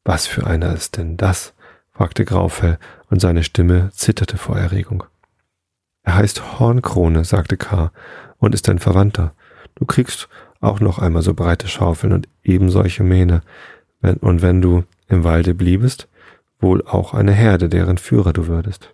Was 0.03 0.25
für 0.25 0.45
einer 0.47 0.73
ist 0.73 0.97
denn 0.97 1.17
das? 1.17 1.53
fragte 1.91 2.25
Graufell, 2.25 2.79
und 3.09 3.19
seine 3.19 3.43
Stimme 3.43 3.89
zitterte 3.91 4.37
vor 4.37 4.57
Erregung. 4.57 5.03
Er 6.03 6.15
heißt 6.15 6.59
Hornkrone, 6.59 7.25
sagte 7.25 7.57
K., 7.57 7.91
und 8.37 8.55
ist 8.55 8.69
ein 8.69 8.79
Verwandter. 8.79 9.33
Du 9.75 9.85
kriegst 9.85 10.29
auch 10.59 10.79
noch 10.79 10.99
einmal 10.99 11.21
so 11.21 11.33
breite 11.33 11.67
Schaufeln 11.67 12.13
und 12.13 12.27
eben 12.43 12.69
solche 12.69 13.03
Mähne. 13.03 13.41
Und 14.01 14.41
wenn 14.41 14.61
du 14.61 14.83
im 15.07 15.23
Walde 15.23 15.53
bliebest, 15.53 16.07
wohl 16.59 16.85
auch 16.85 17.13
eine 17.13 17.31
Herde, 17.31 17.69
deren 17.69 17.97
Führer 17.97 18.33
du 18.33 18.47
würdest. 18.47 18.93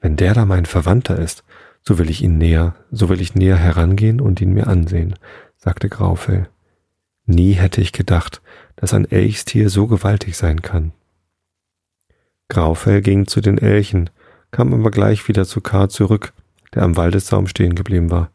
Wenn 0.00 0.16
der 0.16 0.34
da 0.34 0.44
mein 0.44 0.66
Verwandter 0.66 1.18
ist, 1.18 1.44
so 1.82 1.98
will 1.98 2.10
ich 2.10 2.22
ihn 2.22 2.38
näher, 2.38 2.74
so 2.90 3.08
will 3.08 3.20
ich 3.20 3.34
näher 3.34 3.56
herangehen 3.56 4.20
und 4.20 4.40
ihn 4.40 4.52
mir 4.52 4.66
ansehen, 4.66 5.14
sagte 5.56 5.88
Graufell. 5.88 6.48
Nie 7.26 7.52
hätte 7.52 7.80
ich 7.80 7.92
gedacht, 7.92 8.40
dass 8.76 8.94
ein 8.94 9.10
Elchstier 9.10 9.70
so 9.70 9.86
gewaltig 9.86 10.36
sein 10.36 10.62
kann. 10.62 10.92
Graufell 12.48 13.02
ging 13.02 13.26
zu 13.26 13.40
den 13.40 13.58
Elchen, 13.58 14.10
kam 14.50 14.72
aber 14.72 14.90
gleich 14.90 15.28
wieder 15.28 15.44
zu 15.44 15.60
K. 15.60 15.88
zurück, 15.88 16.32
der 16.74 16.82
am 16.82 16.96
Waldessaum 16.96 17.46
stehen 17.46 17.74
geblieben 17.74 18.10
war. 18.10 18.30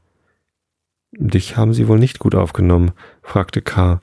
Dich 1.17 1.58
haben 1.58 1.73
sie 1.73 1.88
wohl 1.88 1.99
nicht 1.99 2.19
gut 2.19 2.34
aufgenommen, 2.36 2.91
fragte 3.21 3.62
K. 3.62 4.02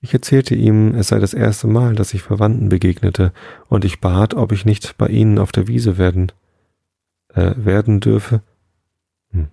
Ich 0.00 0.14
erzählte 0.14 0.54
ihm, 0.54 0.94
es 0.94 1.08
sei 1.08 1.18
das 1.18 1.34
erste 1.34 1.66
Mal, 1.66 1.94
dass 1.94 2.14
ich 2.14 2.22
Verwandten 2.22 2.68
begegnete, 2.68 3.32
und 3.68 3.84
ich 3.84 4.00
bat, 4.00 4.34
ob 4.34 4.52
ich 4.52 4.64
nicht 4.64 4.96
bei 4.98 5.08
ihnen 5.08 5.38
auf 5.38 5.52
der 5.52 5.68
Wiese 5.68 5.98
werden, 5.98 6.32
äh, 7.28 7.54
werden 7.56 8.00
dürfe. 8.00 8.42
Hm. 9.30 9.48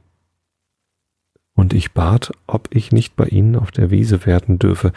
Und 1.56 1.74
ich 1.74 1.94
bat, 1.94 2.32
ob 2.48 2.68
ich 2.72 2.92
nicht 2.92 3.16
bei 3.16 3.26
ihnen 3.26 3.56
auf 3.56 3.72
der 3.72 3.92
Wiese 3.92 4.26
werden 4.26 4.60
dürfe, 4.60 4.92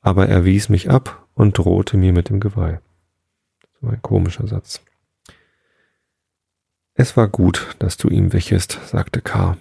aber 0.00 0.28
er 0.28 0.44
wies 0.44 0.68
mich 0.68 0.90
ab 0.90 1.26
und 1.34 1.56
drohte 1.56 1.96
mir 1.96 2.12
mit 2.12 2.28
dem 2.28 2.40
Geweih. 2.40 2.80
So 3.80 3.88
ein 3.88 4.02
komischer 4.02 4.46
Satz. 4.46 4.82
Es 6.94 7.16
war 7.16 7.28
gut, 7.28 7.76
dass 7.78 7.96
du 7.96 8.08
ihm 8.08 8.32
wichest, 8.32 8.78
sagte 8.86 9.22
K. 9.22 9.56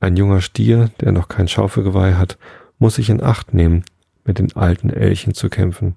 Ein 0.00 0.16
junger 0.16 0.40
Stier, 0.40 0.90
der 1.00 1.12
noch 1.12 1.28
kein 1.28 1.48
Schaufelgeweih 1.48 2.14
hat, 2.14 2.38
muss 2.78 2.96
sich 2.96 3.10
in 3.10 3.22
Acht 3.22 3.52
nehmen, 3.52 3.84
mit 4.24 4.38
den 4.38 4.54
alten 4.54 4.90
Elchen 4.90 5.34
zu 5.34 5.48
kämpfen. 5.48 5.96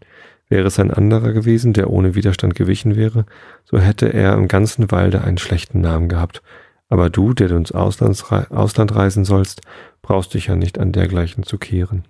Wäre 0.49 0.67
es 0.67 0.79
ein 0.79 0.91
anderer 0.91 1.33
gewesen, 1.33 1.73
der 1.73 1.89
ohne 1.89 2.15
Widerstand 2.15 2.55
gewichen 2.55 2.95
wäre, 2.95 3.25
so 3.63 3.79
hätte 3.79 4.11
er 4.11 4.33
im 4.33 4.47
ganzen 4.47 4.91
Walde 4.91 5.23
einen 5.23 5.37
schlechten 5.37 5.81
Namen 5.81 6.09
gehabt. 6.09 6.41
Aber 6.89 7.09
du, 7.09 7.33
der 7.33 7.47
du 7.47 7.55
ins 7.55 7.71
Ausland 7.71 8.95
reisen 8.95 9.23
sollst, 9.23 9.61
brauchst 10.01 10.33
dich 10.33 10.47
ja 10.47 10.55
nicht 10.55 10.79
an 10.79 10.91
dergleichen 10.91 11.43
zu 11.43 11.57
kehren. 11.57 12.05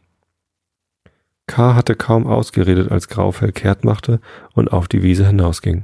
K. 1.45 1.75
hatte 1.75 1.95
kaum 1.95 2.25
ausgeredet, 2.25 2.91
als 2.91 3.09
Graufell 3.09 3.51
kehrt 3.51 3.83
machte 3.83 4.21
und 4.53 4.71
auf 4.71 4.87
die 4.87 5.03
Wiese 5.03 5.27
hinausging. 5.27 5.83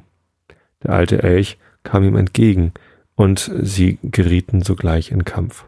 Der 0.84 0.94
alte 0.94 1.22
Elch 1.22 1.58
kam 1.84 2.04
ihm 2.04 2.16
entgegen, 2.16 2.74
und 3.16 3.52
sie 3.62 3.98
gerieten 4.04 4.62
sogleich 4.62 5.12
in 5.12 5.26
Kampf. 5.26 5.66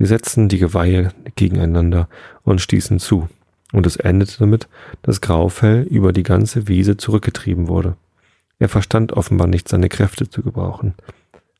Sie 0.00 0.06
setzten 0.06 0.48
die 0.48 0.58
Geweihe 0.58 1.12
gegeneinander 1.36 2.08
und 2.42 2.62
stießen 2.62 2.98
zu, 2.98 3.28
und 3.70 3.84
es 3.84 3.96
endete 3.96 4.38
damit, 4.38 4.66
dass 5.02 5.20
Graufell 5.20 5.82
über 5.82 6.14
die 6.14 6.22
ganze 6.22 6.68
Wiese 6.68 6.96
zurückgetrieben 6.96 7.68
wurde. 7.68 7.96
Er 8.58 8.70
verstand 8.70 9.12
offenbar 9.12 9.46
nicht, 9.46 9.68
seine 9.68 9.90
Kräfte 9.90 10.30
zu 10.30 10.42
gebrauchen. 10.42 10.94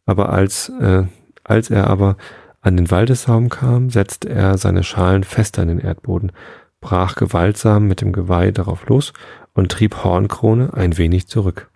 Aber 0.07 0.31
als, 0.31 0.71
äh, 0.81 1.03
als 1.45 1.69
er 1.69 1.89
aber 1.89 2.17
an 2.63 2.79
den 2.79 2.91
Waldessaum 2.91 3.51
kam, 3.51 3.91
setzte 3.91 4.31
er 4.31 4.57
seine 4.57 4.85
Schalen 4.85 5.25
fester 5.25 5.63
in 5.63 5.69
den 5.69 5.79
Erdboden, 5.79 6.33
brach 6.81 7.17
gewaltsam 7.17 7.89
mit 7.89 8.01
dem 8.01 8.13
Geweih 8.13 8.53
darauf 8.53 8.87
los 8.87 9.13
und 9.53 9.71
trieb 9.71 10.03
Hornkrone 10.03 10.73
ein 10.73 10.97
wenig 10.97 11.29
zurück. 11.29 11.69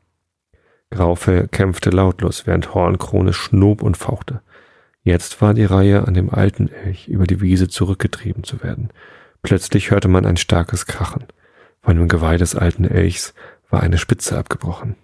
Graufell 0.90 1.46
kämpfte 1.46 1.90
lautlos, 1.90 2.46
während 2.46 2.72
Hornkrone 2.72 3.34
schnob 3.34 3.82
und 3.82 3.98
fauchte. 3.98 4.40
Jetzt 5.04 5.42
war 5.42 5.52
die 5.52 5.66
Reihe 5.66 6.08
an 6.08 6.14
dem 6.14 6.30
alten 6.30 6.68
Elch 6.68 7.08
über 7.08 7.26
die 7.26 7.42
Wiese 7.42 7.68
zurückgetrieben 7.68 8.42
zu 8.42 8.62
werden. 8.62 8.88
Plötzlich 9.42 9.90
hörte 9.90 10.08
man 10.08 10.24
ein 10.24 10.38
starkes 10.38 10.86
Krachen. 10.86 11.24
Von 11.82 11.96
dem 11.96 12.08
Geweih 12.08 12.38
des 12.38 12.56
alten 12.56 12.86
Elchs 12.86 13.34
war 13.68 13.82
eine 13.82 13.98
Spitze 13.98 14.38
abgebrochen. 14.38 14.96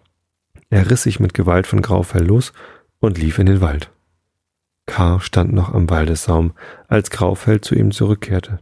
Er 0.70 0.90
riss 0.90 1.02
sich 1.02 1.20
mit 1.20 1.34
Gewalt 1.34 1.66
von 1.66 1.82
Graufell 1.82 2.24
los 2.24 2.54
und 2.98 3.18
lief 3.18 3.38
in 3.38 3.46
den 3.46 3.60
Wald. 3.60 3.90
K. 4.86 5.20
stand 5.20 5.52
noch 5.52 5.74
am 5.74 5.90
Waldessaum, 5.90 6.52
als 6.88 7.10
Graufell 7.10 7.60
zu 7.60 7.74
ihm 7.74 7.92
zurückkehrte. 7.92 8.60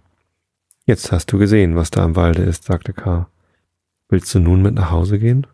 Jetzt 0.86 1.12
hast 1.12 1.32
du 1.32 1.38
gesehen, 1.38 1.76
was 1.76 1.90
da 1.90 2.04
im 2.04 2.16
Walde 2.16 2.42
ist, 2.42 2.64
sagte 2.64 2.92
K. 2.92 3.28
Willst 4.08 4.34
du 4.34 4.40
nun 4.40 4.60
mit 4.60 4.74
nach 4.74 4.90
Hause 4.90 5.18
gehen? 5.18 5.46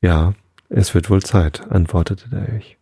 Ja, 0.00 0.34
es 0.68 0.94
wird 0.94 1.10
wohl 1.10 1.22
Zeit, 1.22 1.70
antwortete 1.70 2.28
der 2.28 2.48
Elch. 2.48 2.78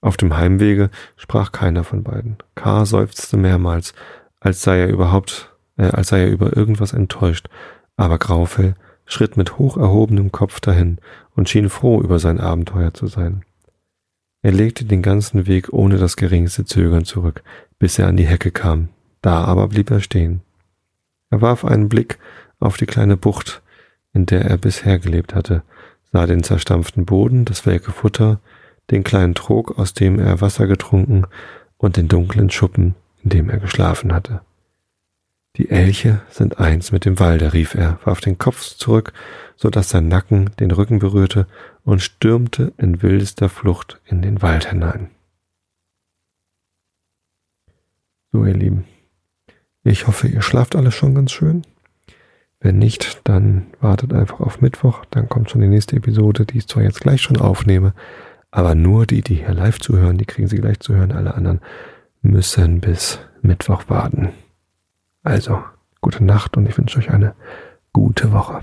Auf 0.00 0.16
dem 0.16 0.36
Heimwege 0.36 0.90
sprach 1.16 1.52
keiner 1.52 1.84
von 1.84 2.02
beiden. 2.02 2.38
K. 2.54 2.84
seufzte 2.84 3.36
mehrmals, 3.36 3.92
als 4.40 4.62
sei 4.62 4.80
er 4.80 4.88
überhaupt, 4.88 5.54
äh, 5.76 5.84
als 5.84 6.08
sei 6.08 6.22
er 6.22 6.30
über 6.30 6.56
irgendwas 6.56 6.92
enttäuscht, 6.92 7.48
aber 7.96 8.18
Graufell 8.18 8.74
schritt 9.04 9.36
mit 9.36 9.58
hoch 9.58 9.76
erhobenem 9.76 10.32
Kopf 10.32 10.60
dahin 10.60 10.98
und 11.34 11.48
schien 11.48 11.68
froh 11.68 12.00
über 12.00 12.18
sein 12.18 12.40
Abenteuer 12.40 12.94
zu 12.94 13.08
sein. 13.08 13.44
Er 14.42 14.52
legte 14.52 14.86
den 14.86 15.02
ganzen 15.02 15.46
Weg 15.46 15.72
ohne 15.72 15.98
das 15.98 16.16
geringste 16.16 16.64
Zögern 16.64 17.04
zurück, 17.04 17.42
bis 17.78 17.98
er 17.98 18.06
an 18.08 18.16
die 18.16 18.26
Hecke 18.26 18.50
kam. 18.50 18.88
Da 19.20 19.44
aber 19.44 19.68
blieb 19.68 19.90
er 19.90 20.00
stehen. 20.00 20.40
Er 21.28 21.42
warf 21.42 21.64
einen 21.64 21.90
Blick 21.90 22.18
auf 22.58 22.78
die 22.78 22.86
kleine 22.86 23.18
Bucht, 23.18 23.60
in 24.14 24.24
der 24.24 24.46
er 24.46 24.56
bisher 24.56 24.98
gelebt 24.98 25.34
hatte, 25.34 25.62
sah 26.12 26.26
den 26.26 26.42
zerstampften 26.42 27.04
Boden, 27.04 27.44
das 27.44 27.66
welke 27.66 27.92
Futter, 27.92 28.40
den 28.90 29.04
kleinen 29.04 29.34
Trog, 29.34 29.78
aus 29.78 29.94
dem 29.94 30.18
er 30.18 30.40
Wasser 30.40 30.66
getrunken, 30.66 31.26
und 31.76 31.96
den 31.96 32.08
dunklen 32.08 32.50
Schuppen, 32.50 32.94
in 33.22 33.30
dem 33.30 33.48
er 33.48 33.58
geschlafen 33.58 34.12
hatte. 34.12 34.42
Die 35.56 35.70
Elche 35.70 36.20
sind 36.30 36.60
eins 36.60 36.92
mit 36.92 37.04
dem 37.04 37.18
Walde, 37.18 37.52
rief 37.52 37.74
er, 37.74 37.98
warf 38.04 38.20
den 38.20 38.38
Kopf 38.38 38.62
zurück, 38.62 39.12
so 39.56 39.68
dass 39.68 39.90
sein 39.90 40.08
Nacken 40.08 40.50
den 40.60 40.70
Rücken 40.70 41.00
berührte 41.00 41.46
und 41.84 42.00
stürmte 42.00 42.72
in 42.76 43.02
wildester 43.02 43.48
Flucht 43.48 44.00
in 44.06 44.22
den 44.22 44.42
Wald 44.42 44.70
hinein. 44.70 45.10
So, 48.32 48.44
ihr 48.44 48.54
Lieben, 48.54 48.84
ich 49.82 50.06
hoffe, 50.06 50.28
ihr 50.28 50.42
schlaft 50.42 50.76
alles 50.76 50.94
schon 50.94 51.14
ganz 51.14 51.32
schön. 51.32 51.62
Wenn 52.60 52.78
nicht, 52.78 53.22
dann 53.24 53.66
wartet 53.80 54.12
einfach 54.12 54.40
auf 54.40 54.60
Mittwoch, 54.60 55.04
dann 55.10 55.28
kommt 55.28 55.50
schon 55.50 55.62
die 55.62 55.66
nächste 55.66 55.96
Episode, 55.96 56.44
die 56.44 56.58
ich 56.58 56.68
zwar 56.68 56.82
jetzt 56.82 57.00
gleich 57.00 57.22
schon 57.22 57.38
aufnehme, 57.38 57.94
aber 58.50 58.74
nur 58.74 59.06
die, 59.06 59.22
die 59.22 59.36
hier 59.36 59.54
live 59.54 59.78
zuhören, 59.78 60.18
die 60.18 60.26
kriegen 60.26 60.48
sie 60.48 60.58
gleich 60.58 60.80
zu 60.80 60.94
hören, 60.94 61.12
alle 61.12 61.34
anderen 61.34 61.60
müssen 62.22 62.80
bis 62.80 63.20
Mittwoch 63.42 63.84
warten. 63.88 64.30
Also, 65.22 65.62
gute 66.00 66.24
Nacht 66.24 66.56
und 66.56 66.66
ich 66.66 66.76
wünsche 66.76 66.98
euch 66.98 67.10
eine 67.10 67.34
gute 67.92 68.32
Woche. 68.32 68.60